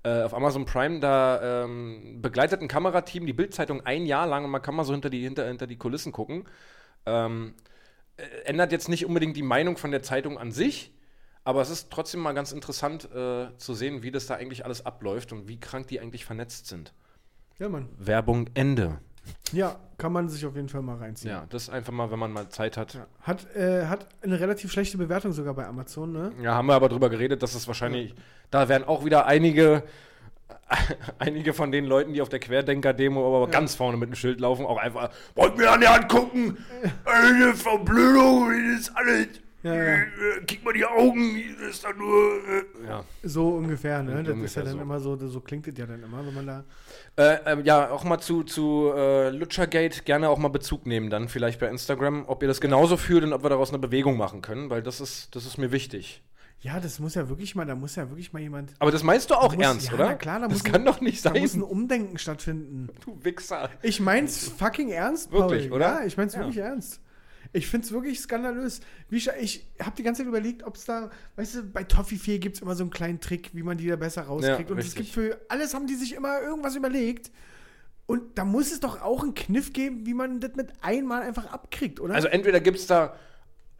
[0.03, 4.51] Äh, auf Amazon Prime, da ähm, begleitet ein Kamerateam die Bildzeitung ein Jahr lang und
[4.51, 6.45] man kann mal so hinter die, hinter, hinter die Kulissen gucken.
[7.07, 7.55] Ähm,
[8.17, 10.93] äh, ändert jetzt nicht unbedingt die Meinung von der Zeitung an sich,
[11.45, 14.85] aber es ist trotzdem mal ganz interessant äh, zu sehen, wie das da eigentlich alles
[14.85, 16.93] abläuft und wie krank die eigentlich vernetzt sind.
[17.59, 17.89] Ja, Mann.
[17.99, 18.99] Werbung Ende.
[19.53, 21.31] Ja, kann man sich auf jeden Fall mal reinziehen.
[21.33, 22.95] Ja, das einfach mal, wenn man mal Zeit hat.
[22.95, 23.07] Ja, Ja.
[23.23, 26.33] Hat, äh, hat eine relativ schlechte Bewertung sogar bei Amazon, ne?
[26.55, 28.15] haben wir aber drüber geredet, dass es wahrscheinlich,
[28.51, 29.83] da werden auch wieder einige,
[31.19, 34.67] einige von den Leuten, die auf der Querdenker-Demo aber ganz vorne mit dem Schild laufen,
[34.67, 36.59] auch einfach, wollt mir an die Hand gucken,
[37.05, 39.29] eine Verblödung, das ist alles.
[39.66, 39.94] Ja, ja.
[39.94, 42.37] Äh, Kick mal die Augen, das ist doch nur.
[42.48, 42.88] Äh.
[42.88, 43.05] Ja.
[43.22, 44.12] So ungefähr, ne?
[44.22, 44.83] Das ist ungefähr ja dann so.
[44.83, 46.64] immer so, so klingt es ja dann immer, wenn man da.
[47.16, 51.29] Äh, ähm, ja, auch mal zu, zu äh, Lutschergate gerne auch mal Bezug nehmen, dann
[51.29, 54.42] vielleicht bei Instagram, ob ihr das genauso fühlt und ob wir daraus eine Bewegung machen
[54.42, 56.22] können, weil das ist, das ist mir wichtig.
[56.61, 58.72] Ja, das muss ja wirklich mal, da muss ja wirklich mal jemand.
[58.79, 60.07] Aber das meinst du auch muss- ernst, ja, oder?
[60.07, 61.42] na klar, da das muss ein- kann doch nicht Da sein.
[61.42, 62.88] muss ein Umdenken stattfinden.
[63.05, 63.68] du Wichser.
[63.83, 65.76] Ich mein's fucking ernst, Wirklich, Paul.
[65.76, 66.00] oder?
[66.00, 66.40] Ja, ich mein's Ja.
[66.40, 67.00] wirklich ernst.
[67.57, 68.81] Ich find's wirklich skandalös.
[69.11, 69.29] Ich
[69.81, 72.83] habe die ganze Zeit überlegt, ob es da, weißt du, bei Toffifee gibt's immer so
[72.85, 74.69] einen kleinen Trick, wie man die da besser rauskriegt.
[74.69, 77.31] Ja, und es gibt für alles haben die sich immer irgendwas überlegt.
[78.07, 81.47] Und da muss es doch auch einen Kniff geben, wie man das mit einmal einfach
[81.47, 82.14] abkriegt, oder?
[82.14, 83.16] Also entweder gibt es da,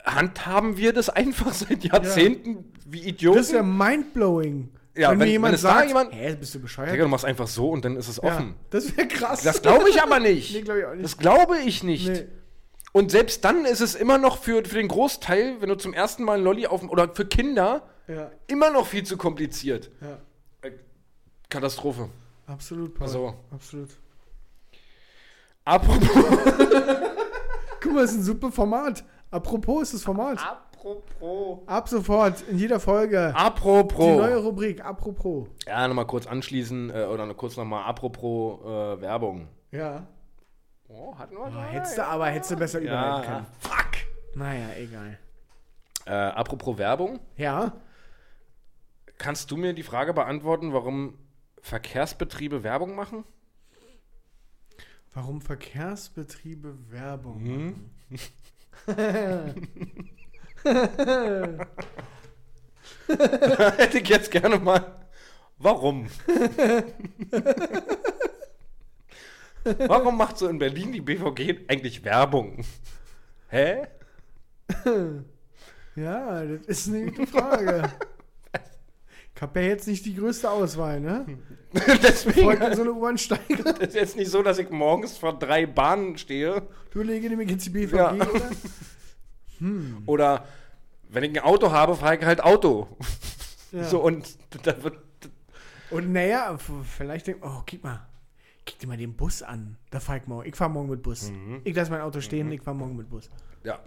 [0.05, 3.39] handhaben wir das einfach seit Jahrzehnten wie Idioten.
[3.39, 4.71] das ist ja mindblowing.
[4.97, 6.93] Ja, wenn- wenn jemand es da sagt, jemand- hä, bist du bescheuert?
[6.93, 8.55] Digga, du machst einfach so und dann ist es ja, offen.
[8.71, 9.43] das wäre krass.
[9.43, 10.53] Das glaube ich aber nicht.
[10.55, 11.05] Nee, glaub ich auch nicht.
[11.05, 12.09] Das glaube ich nicht.
[12.09, 12.25] Nee.
[12.97, 16.25] Und selbst dann ist es immer noch für, für den Großteil, wenn du zum ersten
[16.25, 19.91] Mal einen Lolli auf oder für Kinder, Ja, immer noch viel zu kompliziert.
[20.01, 20.19] ja.
[20.63, 20.73] Äh,
[21.51, 22.09] Katastrophe.
[22.47, 23.07] Absolut, Paul.
[23.07, 23.35] Also.
[23.51, 23.91] Absolut.
[25.67, 26.09] Apropos.
[27.83, 29.05] Guck mal, das ist ein super Format.
[29.31, 30.39] Apropos ist das Format.
[30.43, 31.59] Apropos.
[31.67, 33.35] Ab sofort, in jeder Folge.
[33.37, 34.17] Die Apropos.
[34.17, 35.49] neue Rubrik, apropos.
[35.67, 39.49] Ja, nochmal kurz anschließen äh, oder noch kurz nochmal apropos äh, Werbung.
[39.71, 40.07] Ja.
[40.99, 43.47] Oh, hatten wir Oh, hättest du aber, hättest du besser ja, können.
[43.59, 43.91] fuck.
[44.35, 45.19] Naja, egal.
[46.07, 47.73] Äh, apropos Werbung, Ja.
[49.19, 51.19] kannst du mir die Frage beantworten, warum
[51.61, 53.25] Verkehrsbetriebe Werbung machen?
[55.13, 57.91] Warum Verkehrsbetriebe Werbung Mhm.
[58.09, 58.21] machen?
[63.77, 64.85] Hätte ich jetzt gerne mal.
[65.59, 66.09] Warum?
[69.87, 72.65] warum macht so in Berlin die BVG eigentlich Werbung?
[73.49, 73.87] Hä?
[75.95, 77.91] Ja, das ist eine gute Frage.
[79.35, 81.27] Ich habe ja jetzt nicht die größte Auswahl, ne?
[82.03, 82.47] Deswegen.
[82.47, 83.63] Wollte in so eine U-Bahn steigen.
[83.65, 86.63] Das ist jetzt nicht so, dass ich morgens vor drei Bahnen stehe.
[86.91, 88.13] Du lege nämlich jetzt die BVG, Ja.
[88.15, 88.51] oder?
[90.07, 90.45] Oder
[91.09, 92.89] wenn ich ein Auto habe, fahre ich halt Auto.
[93.73, 93.85] Ja.
[93.85, 94.99] So und da wird.
[95.91, 96.59] Und naja,
[96.97, 98.07] vielleicht denk, oh, guck mal.
[98.67, 99.77] Guck dir mal den Bus an.
[99.91, 100.49] Da fahr ich morgen.
[100.49, 101.31] Ich fahr morgen mit Bus.
[101.31, 101.61] Mhm.
[101.65, 103.31] Ich lasse mein Auto stehen, ich fahr morgen mit Bus.
[103.65, 103.79] Ja.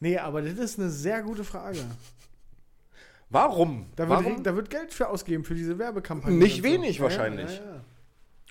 [0.00, 1.84] Nee, aber das ist eine sehr gute Frage.
[3.28, 3.86] Warum?
[3.96, 4.42] Da wird, Warum?
[4.42, 6.36] da wird Geld für ausgeben, für diese Werbekampagne.
[6.36, 6.62] Nicht so.
[6.64, 7.50] wenig Ja, wahrscheinlich.
[7.56, 7.80] Ja, ja.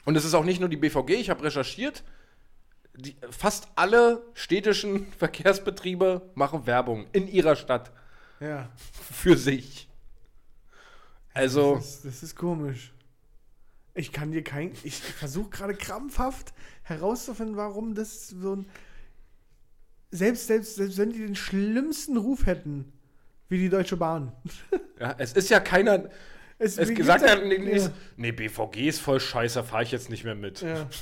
[0.05, 2.03] Und es ist auch nicht nur die BVG, ich habe recherchiert.
[2.95, 7.91] Die, fast alle städtischen Verkehrsbetriebe machen Werbung in ihrer Stadt
[8.39, 8.69] ja.
[9.11, 9.87] für sich.
[11.33, 12.91] Also, Das, ist, das ist komisch.
[13.93, 14.71] Ich kann dir kein.
[14.83, 18.65] Ich versuche gerade krampfhaft herauszufinden, warum das so ein.
[20.11, 22.91] Selbst, selbst, selbst wenn die den schlimmsten Ruf hätten,
[23.47, 24.33] wie die Deutsche Bahn.
[24.99, 26.09] ja, es ist ja keiner.
[26.57, 27.91] Es wie gesagt hat, nee, nee, ja.
[28.17, 30.61] nee, BVG ist voll scheiße, fahre ich jetzt nicht mehr mit.
[30.61, 30.87] Ja.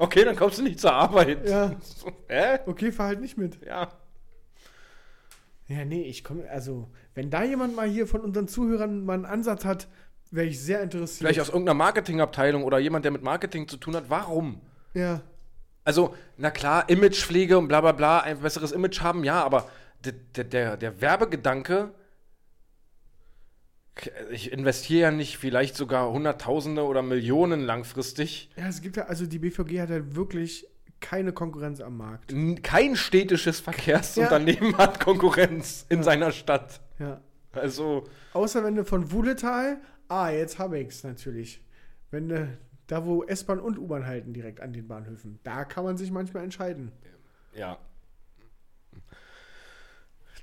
[0.00, 1.46] Okay, dann kommst du nicht zur Arbeit.
[1.46, 1.76] ja,
[2.28, 2.60] Hä?
[2.64, 3.62] okay, fahr halt nicht mit.
[3.66, 3.92] Ja.
[5.68, 6.48] Ja, nee, ich komme.
[6.48, 9.88] Also, wenn da jemand mal hier von unseren Zuhörern mal einen Ansatz hat,
[10.30, 11.18] wäre ich sehr interessiert.
[11.18, 14.04] Vielleicht aus irgendeiner Marketingabteilung oder jemand, der mit Marketing zu tun hat.
[14.08, 14.60] Warum?
[14.94, 15.22] Ja.
[15.84, 19.68] Also, na klar, Imagepflege und bla bla bla, ein besseres Image haben, ja, aber
[20.04, 21.92] der, der, der, Werbegedanke,
[24.30, 28.50] ich investiere ja nicht vielleicht sogar Hunderttausende oder Millionen langfristig.
[28.56, 30.66] Ja, es gibt ja, also die BVG hat halt wirklich
[31.00, 32.34] keine Konkurrenz am Markt.
[32.62, 36.80] Kein städtisches Verkehrsunternehmen hat Konkurrenz in seiner Stadt.
[36.98, 37.20] Ja.
[37.52, 39.80] Also, Außer wenn du von Wuhletal,
[40.10, 41.62] ah, jetzt habe ich's natürlich.
[42.10, 45.38] Wenn du Da, wo S-Bahn und U-Bahn halten, direkt an den Bahnhöfen.
[45.44, 46.90] Da kann man sich manchmal entscheiden.
[47.54, 47.78] Ja.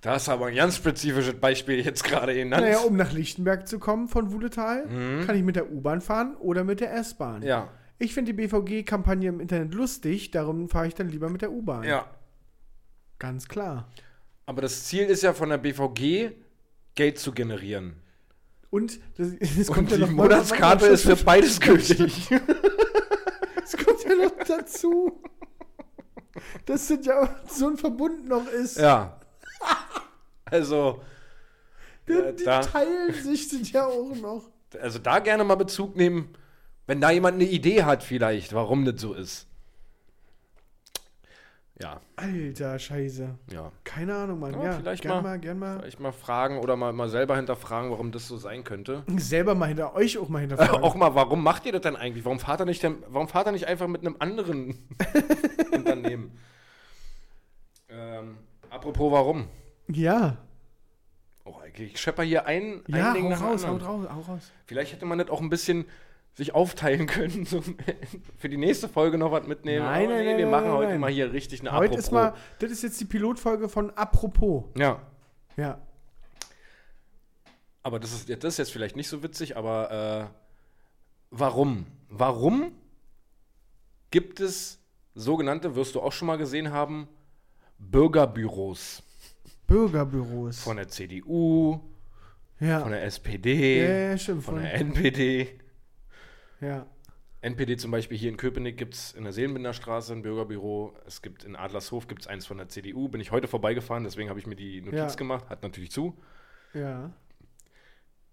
[0.02, 2.64] Da ist aber ein ganz spezifisches Beispiel jetzt gerade genannt.
[2.64, 5.26] Naja, um nach Lichtenberg zu kommen von Wuhletal, Mhm.
[5.26, 7.42] kann ich mit der U-Bahn fahren oder mit der S-Bahn.
[7.42, 11.52] Ja, Ich finde die BVG-Kampagne im Internet lustig, darum fahre ich dann lieber mit der
[11.52, 11.84] U-Bahn.
[11.84, 12.06] ja.
[13.20, 13.90] Ganz klar.
[14.46, 16.32] Aber das Ziel ist ja von der BVG,
[16.94, 17.96] Geld zu generieren.
[18.70, 22.30] Und das, das Und die noch- Monatskarte ist für beides gültig.
[23.64, 25.22] Es kommt ja noch dazu,
[26.66, 28.78] dass das ja so ein Verbund noch ist.
[28.78, 29.20] ja.
[30.46, 31.02] Also,
[32.08, 34.50] Die, Ja, die da- teilen sich das ja auch noch.
[34.80, 36.30] also da gerne mal Bezug nehmen,
[36.86, 39.48] wenn da jemand eine Idee hat vielleicht, warum das so ist.
[41.80, 43.36] Ja, Alter, Scheiße.
[43.52, 43.72] ja.
[43.84, 44.54] Keine Ahnung, Mann.
[44.54, 45.80] Ja, Ja, vielleicht gern mal- mal, gern mal.
[45.80, 49.04] Vielleicht mal fragen oder mal, mal selber hinterfragen, warum das so sein könnte.
[49.18, 50.76] Selber mal hinter euch auch mal Äh, hinterfragen.
[50.84, 52.26] auch mal, warum macht ihr das denn eigentlich?
[52.26, 54.88] Warum fahrt ihr nicht, denn, warum fahrt ihr nicht einfach mit einem anderen
[55.72, 56.32] Unternehmen?
[57.90, 58.38] Ähm,
[58.70, 59.48] apropos warum?
[59.88, 60.38] Ja.
[61.46, 64.06] Oh, ich schepper hier ein, ein Ja, Ding hau nach raus, hau anderen.
[64.06, 64.52] raus, hau raus.
[64.66, 65.86] Vielleicht hätte man das auch ein bisschen
[66.38, 67.46] sich aufteilen können.
[67.46, 67.62] So
[68.38, 69.84] für die nächste Folge noch was mitnehmen.
[69.86, 71.00] Nein, Aber nein, nee, nein, wir nein, machen nein, heute nein.
[71.02, 72.06] mal hier richtig eine Heute Apropos.
[72.06, 74.66] ist mal, das ist jetzt die Pilotfolge von Apropos.
[74.78, 75.02] ja,
[75.58, 75.82] Ja.
[77.84, 80.36] aber das ist, das ist jetzt vielleicht nicht so witzig, aber äh,
[81.32, 81.86] warum?
[82.10, 82.72] Warum
[84.12, 84.80] gibt es
[85.16, 87.08] sogenannte, wirst du auch schon mal gesehen haben,
[87.80, 89.04] Bürgerbüros
[89.66, 90.60] Bürgerbüros.
[90.62, 91.80] von der CDU,
[92.60, 92.80] ja.
[92.82, 94.44] von der SPD, ja, ja, stimmt.
[94.44, 95.60] von Von, der NPD.
[96.62, 96.86] Ja.
[97.42, 100.96] NPD zum Beispiel hier in Köpenick gibt es in der Seelenbinderstraße ein Bürgerbüro.
[101.06, 103.08] Es gibt in Adlershof gibt's eins von der CDU.
[103.10, 105.08] Bin ich heute vorbeigefahren, deswegen habe ich mir die Notiz Ja.
[105.16, 105.48] gemacht.
[105.50, 106.18] Hat natürlich zu.
[106.74, 107.12] Ja.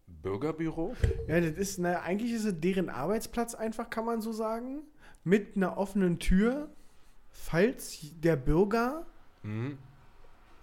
[0.06, 0.94] Bürgerbüro?
[1.28, 4.82] Ja, das ist, na, eigentlich ist es deren Arbeitsplatz einfach, kann man so sagen.
[5.22, 6.68] Mit einer offenen Tür,
[7.30, 9.06] falls der Bürger,
[9.42, 9.78] Mhm.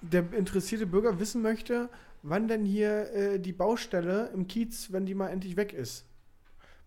[0.02, 1.90] der interessierte Bürger wissen möchte,
[2.24, 6.06] wann denn hier äh, die Baustelle im Kiez, wenn die mal endlich weg ist.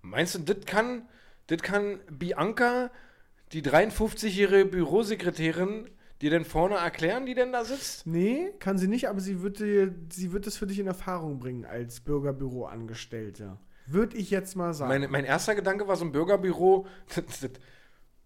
[0.05, 1.09] Meinst du, das kann,
[1.47, 2.91] das kann Bianca,
[3.53, 5.89] die 53-jährige Bürosekretärin,
[6.21, 8.07] dir denn vorne erklären, die denn da sitzt?
[8.07, 11.39] Nee, kann sie nicht, aber sie wird, dir, sie wird das für dich in Erfahrung
[11.39, 13.57] bringen als Bürgerbüroangestellte.
[13.87, 14.89] Würde ich jetzt mal sagen.
[14.91, 17.51] Mein, mein erster Gedanke war so ein Bürgerbüro, das, das,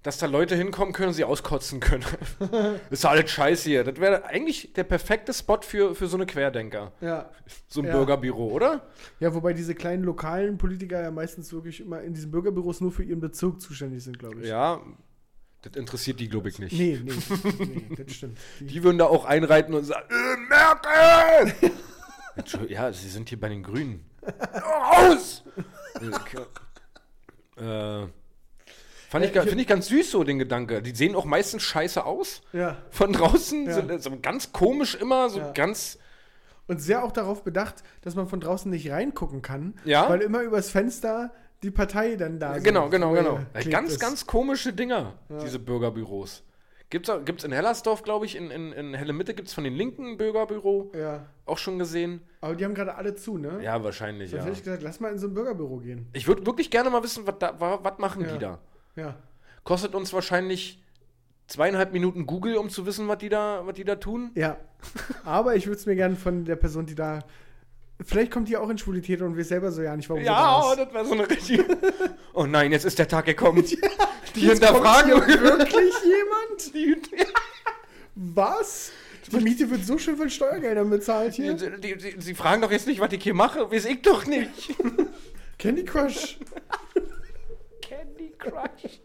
[0.02, 2.04] dass da Leute hinkommen können und sie auskotzen können.
[2.38, 3.84] das ist alles scheiße hier.
[3.84, 6.92] Das wäre eigentlich der perfekte Spot für, für so eine Querdenker.
[7.00, 7.30] ja.
[7.66, 7.92] So ein Ja.
[7.96, 8.87] Bürgerbüro, oder?
[9.20, 13.02] ja, wobei diese kleinen lokalen Politiker ja meistens wirklich immer in diesen Bürgerbüros nur für
[13.02, 14.48] ihren Bezirk zuständig sind, glaube ich.
[14.48, 14.80] Ja,
[15.62, 16.72] das interessiert die, glaube ich, nicht.
[16.78, 17.12] Nee, nee,
[17.58, 18.38] nee, das stimmt.
[18.61, 21.70] Die, Die würden da auch einreiten und sagen, äh, Merkel!
[22.68, 24.04] Ja, sie sind hier bei den Grünen.
[24.54, 25.42] Raus!
[27.56, 28.06] äh,
[29.09, 30.83] fand ich, Äh, finde ich ganz süß so, den Gedanke.
[30.83, 32.42] Die sehen auch meistens scheiße aus.
[32.53, 32.77] ja.
[32.90, 33.66] Von draußen.
[33.66, 33.73] Ja.
[33.75, 35.53] Sind so ganz komisch immer, so Ja.
[35.53, 35.99] ganz.
[36.66, 40.09] Und sehr auch darauf bedacht, dass man von draußen nicht reingucken kann, Ja.
[40.11, 43.40] weil immer übers Fenster die Partei dann da so genau, genau, äh, genau.
[43.71, 44.01] Ganz, ist.
[44.01, 45.38] ganz komische Dinger, Ja.
[45.38, 46.44] diese Bürgerbüros.
[46.90, 49.64] Gibt's, auch- gibt's in Hellersdorf, glaube ich, in, in, in Helle Mitte gibt es von
[49.64, 50.92] den Linken ein Bürgerbüro.
[50.94, 51.27] Ja.
[51.47, 52.21] Auch schon gesehen.
[52.40, 53.59] Aber die haben gerade alle zu, ne?
[53.62, 54.47] Ja, wahrscheinlich, Sonst ja.
[54.47, 56.07] hätte ich gesagt, lass mal in so ein Bürgerbüro gehen.
[56.14, 58.33] Ich würde wirklich gerne mal wissen, was da, wa- was machen Ja.
[58.33, 58.59] die da?
[58.96, 59.16] Ja.
[59.64, 60.83] Kostet uns wahrscheinlich
[61.48, 64.31] zweieinhalb Minuten Google, um zu wissen, was die da, was die da tun.
[64.35, 64.57] Ja.
[65.24, 67.20] Aber ich würde es mir gerne von der Person, die da.
[68.05, 70.74] Vielleicht kommt die auch in Schwulität und wir selber so ja nicht, warum Ja, oh,
[70.77, 71.64] das wäre so eine richtige.
[72.33, 73.64] oh nein, jetzt ist der Tag gekommen.
[73.66, 75.11] die Jetzt kommt hinterfragen.
[75.11, 76.74] wirklich jemand?
[76.74, 76.96] Die,
[78.14, 78.92] Was?
[79.33, 81.55] Die Miete wird so schön von Steuergeldern bezahlt hier.
[81.55, 83.70] die, die, die, sie fragen doch jetzt nicht, was ich hier mache.
[83.70, 84.74] Weiß ich doch nicht.
[85.59, 86.38] Candy Crush.
[88.50, 89.00] Crush.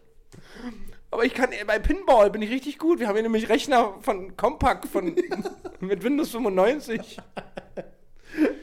[1.10, 2.98] Aber ich kann bei Pinball bin ich richtig gut.
[2.98, 5.14] Wir haben hier nämlich Rechner von Compaq von
[5.80, 7.18] mit Windows 95.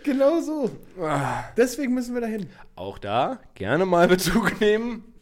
[0.03, 0.69] Genau so.
[0.99, 1.45] Ah.
[1.55, 2.49] Deswegen müssen wir dahin.
[2.75, 5.13] Auch da gerne mal Bezug nehmen.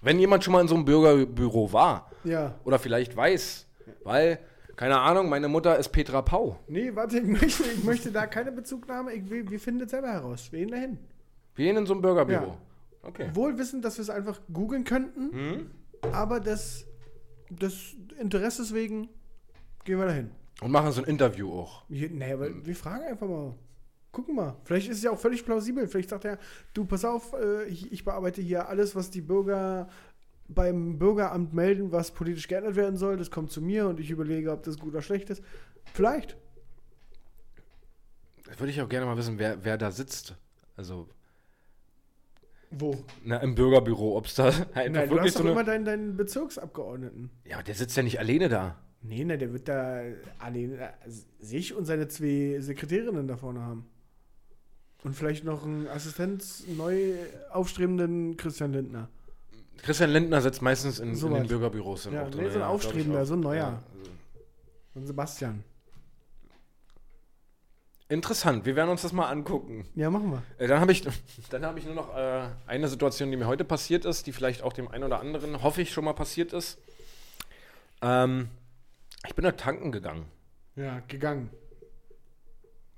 [0.00, 2.54] Wenn jemand schon mal in so einem Bürgerbüro war Ja.
[2.64, 3.66] oder vielleicht weiß,
[4.04, 4.38] weil,
[4.76, 6.58] keine Ahnung, meine Mutter ist Petra Pau.
[6.68, 9.12] Nee, warte, ich möchte, ich möchte da keine Bezugnahme.
[9.14, 10.52] Ich, wir, wir finden es selber heraus.
[10.52, 10.98] Wir gehen dahin.
[11.56, 12.46] Wir gehen in so einem Bürgerbüro.
[12.48, 12.56] Ja.
[13.06, 13.30] Okay.
[13.34, 15.70] Wohl wissend, dass wir es einfach googeln könnten, Hm?
[16.12, 16.86] aber des,
[17.50, 19.08] des Interesses wegen
[19.84, 20.30] gehen wir dahin.
[20.62, 21.84] Und machen so ein Interview auch.
[21.88, 23.54] Hier, nee, aber wir fragen einfach mal.
[24.12, 24.56] Gucken mal.
[24.64, 25.88] Vielleicht ist es ja auch völlig plausibel.
[25.88, 26.38] Vielleicht sagt er,
[26.72, 29.88] du, pass auf, äh, ich, ich bearbeite hier alles, was die Bürger
[30.46, 33.16] beim Bürgeramt melden, was politisch geändert werden soll.
[33.16, 35.42] Das kommt zu mir und ich überlege, ob das gut oder schlecht ist.
[35.92, 36.36] Vielleicht.
[38.46, 40.36] Das würde ich auch gerne mal wissen, wer, wer da sitzt.
[40.76, 41.08] Also,
[42.78, 42.96] Wo?
[43.24, 45.52] Na, im Bürgerbüro, ob es da einfach Nein, du wirklich hast so doch eine.
[45.52, 47.30] immer deinen, deinen Bezirksabgeordneten.
[47.44, 48.76] Ja, aber der sitzt ja nicht alleine da.
[49.02, 50.00] Nee, ne, der wird da
[50.38, 50.88] alleine äh,
[51.40, 53.86] sich und seine zwei Sekretärinnen da vorne haben.
[55.02, 57.12] Und vielleicht noch einen Assistenz neu
[57.52, 59.08] aufstrebenden Christian Lindner.
[59.82, 61.46] Christian Lindner sitzt meistens in, So in den.
[61.46, 62.08] Bürgerbüros.
[62.10, 63.56] Ja, auch nee, drin, so ein ich Aufstrebender, so ein neuer.
[63.56, 64.10] Ja, also
[64.94, 65.62] Und Sebastian.
[68.14, 69.86] Interessant, wir werden uns das mal angucken.
[69.96, 70.42] Ja, machen wir.
[70.58, 71.02] Äh, Dann habe ich,
[71.50, 74.62] dann hab ich nur noch äh, eine Situation, die mir heute passiert ist, die vielleicht
[74.62, 76.78] auch dem einen oder anderen, hoffe ich, schon mal passiert ist.
[78.02, 78.48] Ähm,
[79.26, 80.26] ich bin da tanken gegangen.
[80.76, 81.50] Ja, gegangen.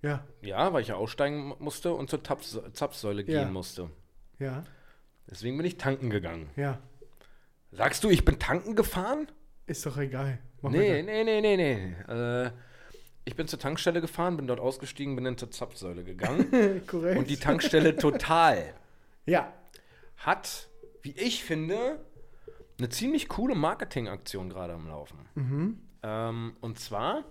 [0.02, 3.42] Ja, Ja, weil ich ja aussteigen mu- musste und zur Taps Zapfsäule Ja.
[3.44, 3.90] gehen musste.
[4.38, 4.64] ja,
[5.28, 6.50] Deswegen bin ich tanken gegangen.
[6.56, 6.78] ja.
[7.72, 9.26] Sagst du, ich bin tanken gefahren?
[9.66, 10.38] Ist doch egal.
[10.62, 12.12] Mach Nee, nee, nee, nee, nee.
[12.12, 12.50] Äh,
[13.26, 16.82] ich bin zur Tankstelle gefahren, bin dort ausgestiegen, bin dann zur Zapfsäule gegangen.
[16.86, 17.18] Korrekt.
[17.18, 18.72] und die Tankstelle Total
[19.26, 19.52] ja,
[20.16, 20.68] hat,
[21.02, 21.98] wie ich finde,
[22.78, 25.18] eine ziemlich coole Marketingaktion gerade am Laufen.
[25.34, 25.80] Mhm.
[26.02, 27.24] Ähm, und zwar,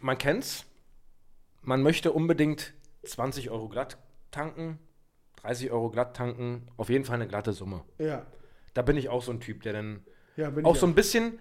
[0.00, 0.66] man kennt's,
[1.62, 3.98] man möchte unbedingt 20 Euro glatt
[4.30, 4.78] tanken,
[5.36, 7.82] 30 Euro glatt tanken, auf jeden Fall eine glatte Summe.
[7.98, 8.26] ja.
[8.74, 10.02] Da bin ich auch so ein Typ, der dann
[10.34, 11.38] Ja, auch so ein bisschen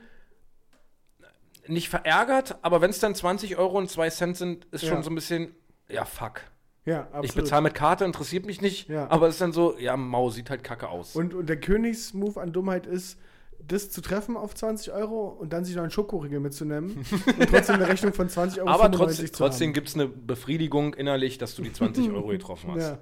[1.72, 4.90] nicht verärgert, aber wenn es dann 20 Euro und 2 Cent sind, ist Ja.
[4.90, 5.56] schon so ein bisschen,
[5.90, 6.42] ja, fuck.
[6.86, 7.26] Ja, absolut.
[7.26, 9.10] Ich bezahle mit Karte, interessiert mich nicht, Ja.
[9.10, 11.16] aber es ist dann so, ja, Mau sieht halt kacke aus.
[11.16, 13.20] Und, und der Königsmove an Dummheit ist,
[13.64, 16.98] das zu treffen auf 20 Euro und dann sich noch einen Schokoriegel mitzunehmen
[17.40, 19.74] und trotzdem eine Rechnung von 20 Euro aber trotz, 95 zu trotzdem haben.
[19.74, 22.82] gibt es eine Befriedigung innerlich, dass du die 20 Euro getroffen hast.
[22.82, 22.98] Ja,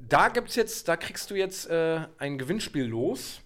[0.00, 3.40] Da gibt's jetzt, da kriegst du jetzt äh, ein Gewinnspiel los.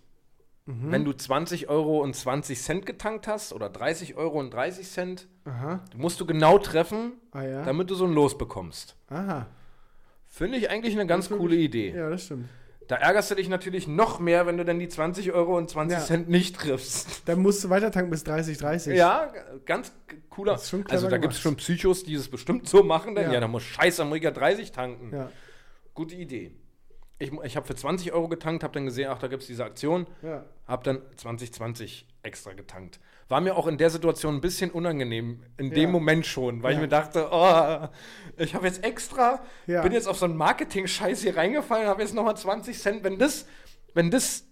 [0.64, 0.92] Mhm.
[0.92, 5.28] Wenn du 20 Euro und 20 Cent getankt hast oder 30 Euro und 30 Cent,
[5.44, 8.96] aha, musst du genau treffen, ah ja, damit du so ein Los bekommst.
[9.08, 9.46] aha.
[10.28, 11.90] Finde ich eigentlich eine ganz coole Idee.
[11.94, 12.48] Ja, das stimmt.
[12.88, 15.98] Da ärgerst du dich natürlich noch mehr, wenn du dann die 20 Euro und 20
[15.98, 16.04] Ja.
[16.04, 17.22] Cent nicht triffst.
[17.28, 18.96] Dann musst du weiter tanken bis 30, 30.
[18.96, 19.30] Ja,
[19.66, 19.92] ganz
[20.30, 20.58] cooler.
[20.88, 23.14] Also da gibt es schon Psychos, die es bestimmt so machen.
[23.14, 23.34] Denn Ja.
[23.34, 25.10] ja, da muss scheiße, am Riga 30 tanken.
[25.14, 25.30] Ja,
[25.94, 26.52] Gute Idee.
[27.22, 29.64] Ich, ich habe für 20 Euro getankt, habe dann gesehen, ach, da gibt es diese
[29.64, 30.06] Aktion.
[30.22, 30.44] ja.
[30.66, 32.98] Habe dann 2020 extra getankt.
[33.28, 35.74] War mir auch in der Situation ein bisschen unangenehm, in Ja.
[35.74, 36.78] dem Moment schon, weil Ja.
[36.78, 37.88] ich mir dachte, oh,
[38.38, 42.36] ich habe jetzt extra, bin jetzt auf so einen Marketing-Scheiß hier reingefallen, habe jetzt nochmal
[42.36, 43.04] 20 Cent.
[43.04, 43.46] Wenn das,
[43.94, 44.44] wenn das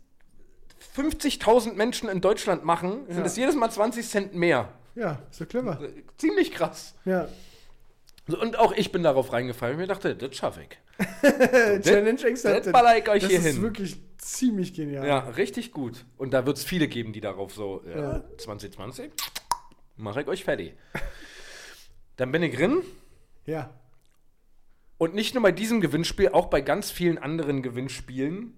[0.96, 4.68] 50.000 Menschen in Deutschland machen, sind es jedes Mal 20 Cent mehr.
[4.94, 5.78] Ja, ist doch clever.
[6.18, 6.94] Ziemlich krass.
[7.04, 7.28] Ja.
[8.34, 10.78] Und auch ich bin darauf reingefallen und mir dachte, das schaffe ich.
[11.82, 12.74] Challenge accepted.
[12.74, 13.62] das ich euch das hier ist hin.
[13.62, 15.06] wirklich ziemlich genial.
[15.06, 16.04] Ja, richtig gut.
[16.18, 18.24] Und da wird es viele geben, die darauf so, ja, Ja.
[18.38, 19.10] 2020,
[19.96, 20.74] mache ich euch fertig.
[22.16, 22.82] Dann bin ich drin
[23.46, 23.70] Ja.
[24.98, 28.54] und nicht nur bei diesem Gewinnspiel, auch bei ganz vielen anderen Gewinnspielen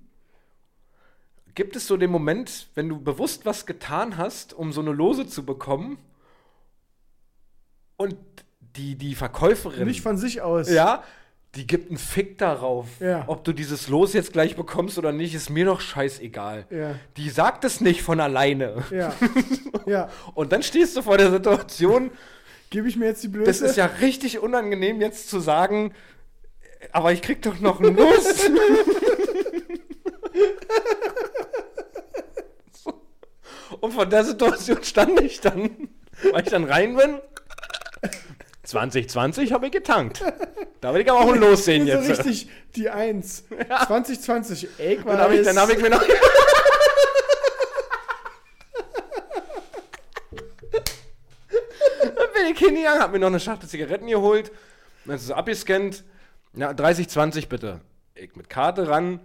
[1.55, 5.27] gibt es so den Moment, wenn du bewusst was getan hast, um so eine Lose
[5.27, 5.99] zu bekommen
[7.97, 8.16] und
[8.77, 9.87] die, die Verkäuferin.
[9.87, 10.70] Nicht von sich aus.
[10.70, 11.03] Ja,
[11.55, 12.87] die gibt einen Fick darauf.
[13.01, 13.25] Ja.
[13.27, 16.66] Ob du dieses Los jetzt gleich bekommst oder nicht, ist mir doch scheißegal.
[16.70, 16.95] Ja.
[17.16, 18.83] Die sagt es nicht von alleine.
[18.91, 19.12] Ja.
[19.87, 20.09] ja.
[20.35, 22.11] Und dann stehst du vor der Situation,
[22.70, 23.47] Gebe ich mir jetzt die Blöße?
[23.47, 25.93] das ist ja richtig unangenehm jetzt zu sagen,
[26.91, 28.49] aber ich krieg doch noch ein Los.
[33.81, 35.91] Und von der Situation stand ich dann,
[36.33, 37.20] weil ich dann rein bin.
[38.65, 40.23] 2020 habe ich getankt.
[40.81, 42.09] Da will ich aber auch ein Los sehen so jetzt.
[42.09, 43.45] richtig die Eins.
[43.87, 44.69] 2020.
[44.79, 46.03] Ey, Dann habe ich, dann hab ich mir noch.
[50.71, 54.51] dann bin ich hingegangen, hab mir noch eine Schachtel Zigaretten geholt.
[55.05, 56.05] Dann ist es abgescannt.
[56.55, 57.81] Ja, 30, 20 bitte.
[58.15, 59.21] Ich mit Karte ran.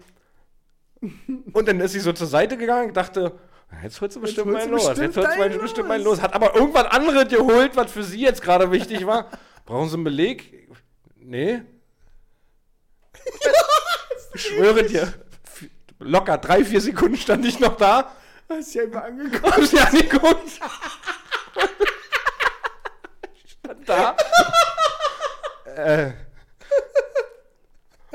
[1.53, 2.87] Und dann ist sie so zur Seite gegangen.
[2.89, 3.37] Ich dachte,
[3.83, 4.87] jetzt holst du bestimmt holst mein du Los.
[4.87, 6.21] bestimmt Jetzt holst du bestimmt mein Los.
[6.21, 9.29] Hat aber irgendwas anderes geholt, was für sie jetzt gerade wichtig war.
[9.65, 10.69] Brauchen Sie einen Beleg?
[11.15, 11.61] Nee.
[14.33, 15.13] Ich schwöre dir,
[15.97, 18.11] locker drei, vier Sekunden stand ich noch da.
[18.49, 19.57] Hast du einfach angeguckt.
[19.57, 20.51] Hab sie angeguckt.
[23.63, 24.15] stand da.
[25.75, 26.11] äh.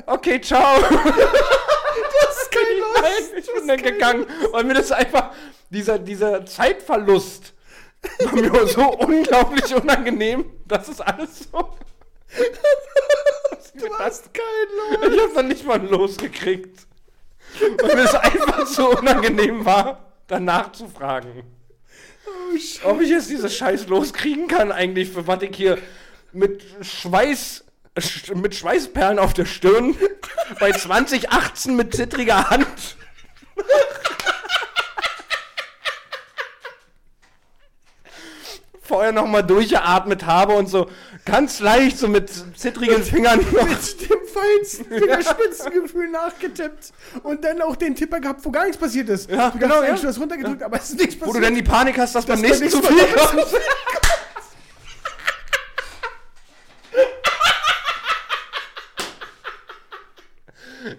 [0.07, 0.81] Okay, ciao.
[3.55, 4.27] Das dann gegangen.
[4.53, 5.33] Und mir das einfach,
[5.71, 7.53] dieser, dieser Zeitverlust
[8.21, 10.45] war mir so unglaublich unangenehm.
[10.67, 11.71] Das ist alles so.
[13.75, 15.13] Du hast kein Los.
[15.15, 16.87] Ich hab dann nicht mal losgekriegt.
[17.81, 21.43] Weil mir es einfach so unangenehm war, danach zu fragen.
[22.27, 22.89] Oh.
[22.91, 25.79] Ob ich jetzt dieses Scheiß loskriegen kann, eigentlich, für was ich hier
[26.33, 27.65] mit Schweiß
[27.99, 29.97] sch- mit Schweißperlen auf der Stirn,
[30.61, 32.97] bei 2018 mit zittriger Hand.
[38.83, 40.89] Vorher nochmal durchgeatmet habe und so
[41.25, 46.93] ganz leicht, so mit zittrigen Fingern noch Mit dem feinsten Fingerspitzengefühl nachgetippt
[47.23, 49.31] und dann auch den Tipper gehabt, wo gar nichts passiert ist.
[49.31, 49.89] Ja, du genau, hast ja.
[49.89, 51.37] eigentlich das runtergedrückt, aber es ist nichts Wo passiert.
[51.37, 53.47] du dann die Panik hast, dass beim nächsten zu viel kommt.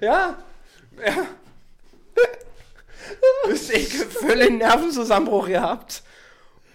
[0.01, 0.37] ja.
[1.05, 1.25] Ja.
[3.73, 6.03] Ich völlig Nervenzusammenbruch gehabt.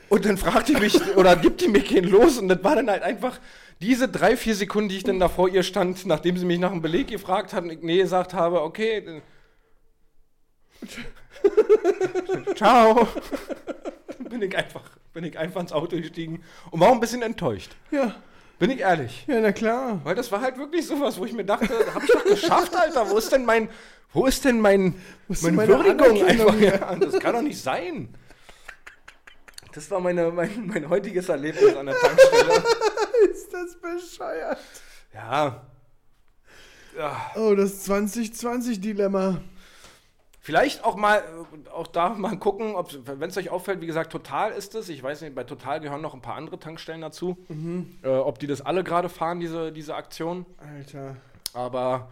[0.09, 2.39] Und dann fragt die mich, oder gibt die mir keinen los.
[2.39, 3.39] Und das war dann halt einfach
[3.81, 6.71] diese drei, vier Sekunden, die ich dann da vor ihr stand, nachdem sie mich nach
[6.71, 9.23] dem Beleg gefragt hat und ich nee gesagt habe, okay.
[12.57, 13.07] Ciao.
[14.19, 17.77] Bin ich einfach, bin ich einfach ins Auto gestiegen und war auch ein bisschen enttäuscht.
[17.91, 18.17] ja.
[18.59, 19.25] Bin ich ehrlich.
[19.29, 20.01] ja, na klar.
[20.03, 23.09] Weil das war halt wirklich sowas, wo ich mir dachte, hab ich doch geschafft, Alter.
[23.09, 23.69] Wo ist denn mein,
[24.13, 24.95] wo ist denn mein,
[25.29, 26.59] ist meine, meine Würdigung einfach?
[26.61, 28.15] Ja, das kann doch nicht sein.
[29.73, 32.65] Das war meine, mein, mein heutiges Erlebnis an der Tankstelle.
[33.31, 34.59] Ist das bescheuert.
[35.13, 35.67] Ja.
[36.97, 37.31] ja.
[37.37, 39.41] Oh, das 2020-Dilemma.
[40.41, 44.53] Vielleicht auch mal, äh, auch da mal gucken, wenn es euch auffällt, wie gesagt, Total
[44.53, 44.89] ist es.
[44.89, 47.37] Ich weiß nicht, bei Total gehören noch ein paar andere Tankstellen dazu.
[48.03, 50.47] Äh, ob die das alle gerade fahren, diese, diese Aktion.
[50.57, 51.17] Alter.
[51.53, 52.11] Aber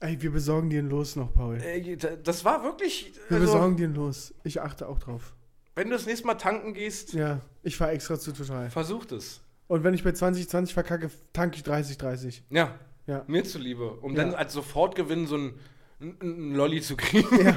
[0.00, 1.56] Ey, wir besorgen dir ein Los noch, Paul.
[1.60, 3.12] äh, das war wirklich.
[3.28, 4.32] Wir Also, besorgen dir ein Los.
[4.44, 5.34] Ich achte auch drauf.
[5.74, 8.70] wenn du das nächste Mal tanken gehst, Ja, ich fahre extra zu Total.
[8.70, 9.40] versuch das.
[9.66, 12.42] Und wenn ich bei 2020 verkacke, tanke ich 30, 30.
[12.50, 12.74] Ja,
[13.06, 13.24] Ja.
[13.26, 13.90] mir zuliebe.
[14.00, 14.24] Um Ja.
[14.24, 15.54] dann als Sofortgewinn so ein,
[16.00, 17.28] ein, Lolli zu kriegen.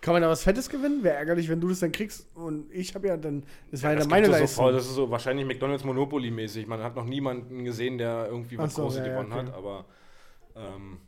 [0.00, 1.02] Kann man da was Fettes gewinnen?
[1.02, 2.26] Wäre ärgerlich, wenn du das dann kriegst.
[2.34, 3.44] Und ich habe ja dann.
[3.70, 4.48] Das war ja, das dann meine es Leistung.
[4.48, 4.74] Sofort.
[4.74, 6.66] Das ist so wahrscheinlich McDonalds Monopoly-mäßig.
[6.66, 9.46] Man hat noch niemanden gesehen, der irgendwie was so, Großes ja, ja, gewonnen okay.
[9.46, 9.84] hat, aber
[10.56, 10.98] ähm,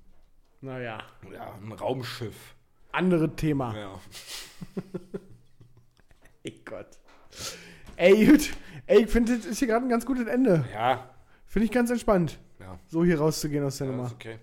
[0.61, 0.99] Naja.
[1.33, 2.55] ja, ein Raumschiff.
[2.93, 3.77] Andere Thema.
[3.77, 4.01] Ja.
[6.43, 6.87] Ey Gott.
[7.97, 8.51] Ey, gut.
[8.87, 10.65] Ey, ich finde, das ist hier gerade ein ganz gutes Ende.
[10.73, 11.11] Ja,
[11.47, 12.79] Finde ich ganz entspannt, ja.
[12.89, 14.07] so hier rauszugehen aus der ja Nummer.
[14.09, 14.39] ist okay.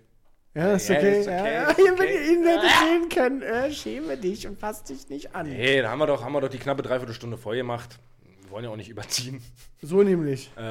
[0.56, 1.20] Ja, ist Ja, okay.
[1.20, 2.14] ist okay, Ja, ja, ist Wenn okay.
[2.16, 5.46] ihr ihn hättet sehen können, äh, schäme dich und fass dich nicht an.
[5.48, 8.00] Hey, da haben wir doch, haben wir doch die knappe Dreiviertelstunde voll gemacht.
[8.42, 9.42] Wir wollen ja auch nicht überziehen.
[9.82, 10.52] So nämlich.
[10.58, 10.62] Äh,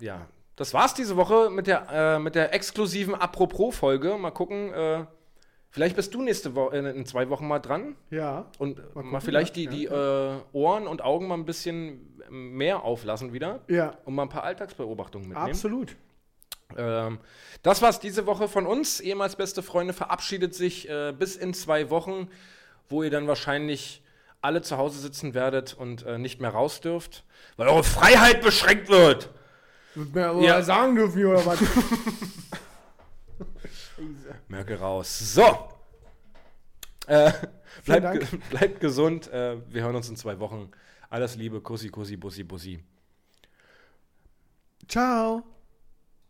[0.00, 0.26] ja,
[0.62, 4.16] das war's diese Woche mit der, äh, mit der exklusiven Apropos-Folge.
[4.16, 5.04] Mal gucken, äh,
[5.70, 8.46] vielleicht bist du nächste Woche, in, in zwei Wochen mal dran Ja.
[8.58, 12.82] und mal, gucken, vielleicht ja, die, die Äh, Ohren und Augen mal ein bisschen mehr
[12.84, 15.50] auflassen wieder Ja, und mal ein paar Alltagsbeobachtungen mitnehmen.
[15.50, 15.96] absolut.
[16.76, 17.18] Ähm,
[17.62, 19.00] das war's diese Woche von uns.
[19.00, 22.28] Ehemals beste Freunde verabschiedet sich äh, bis in zwei Wochen,
[22.88, 24.02] wo ihr dann wahrscheinlich
[24.40, 27.24] alle zu Hause sitzen werdet und äh, nicht mehr raus dürft,
[27.56, 29.28] weil eure Freiheit beschränkt wird.
[29.94, 30.62] Wird mir aber Ja.
[30.62, 31.58] sagen dürfen, oder was?
[34.48, 35.34] Merke raus.
[35.34, 35.68] So.
[37.06, 37.32] Äh,
[37.84, 39.28] bleibt, ge bleibt gesund.
[39.32, 40.70] Äh, wir hören uns in zwei Wochen.
[41.10, 41.60] Alles Liebe.
[41.60, 42.82] Kussi, Kussi, Bussi, Bussi.
[44.88, 45.42] Ciao.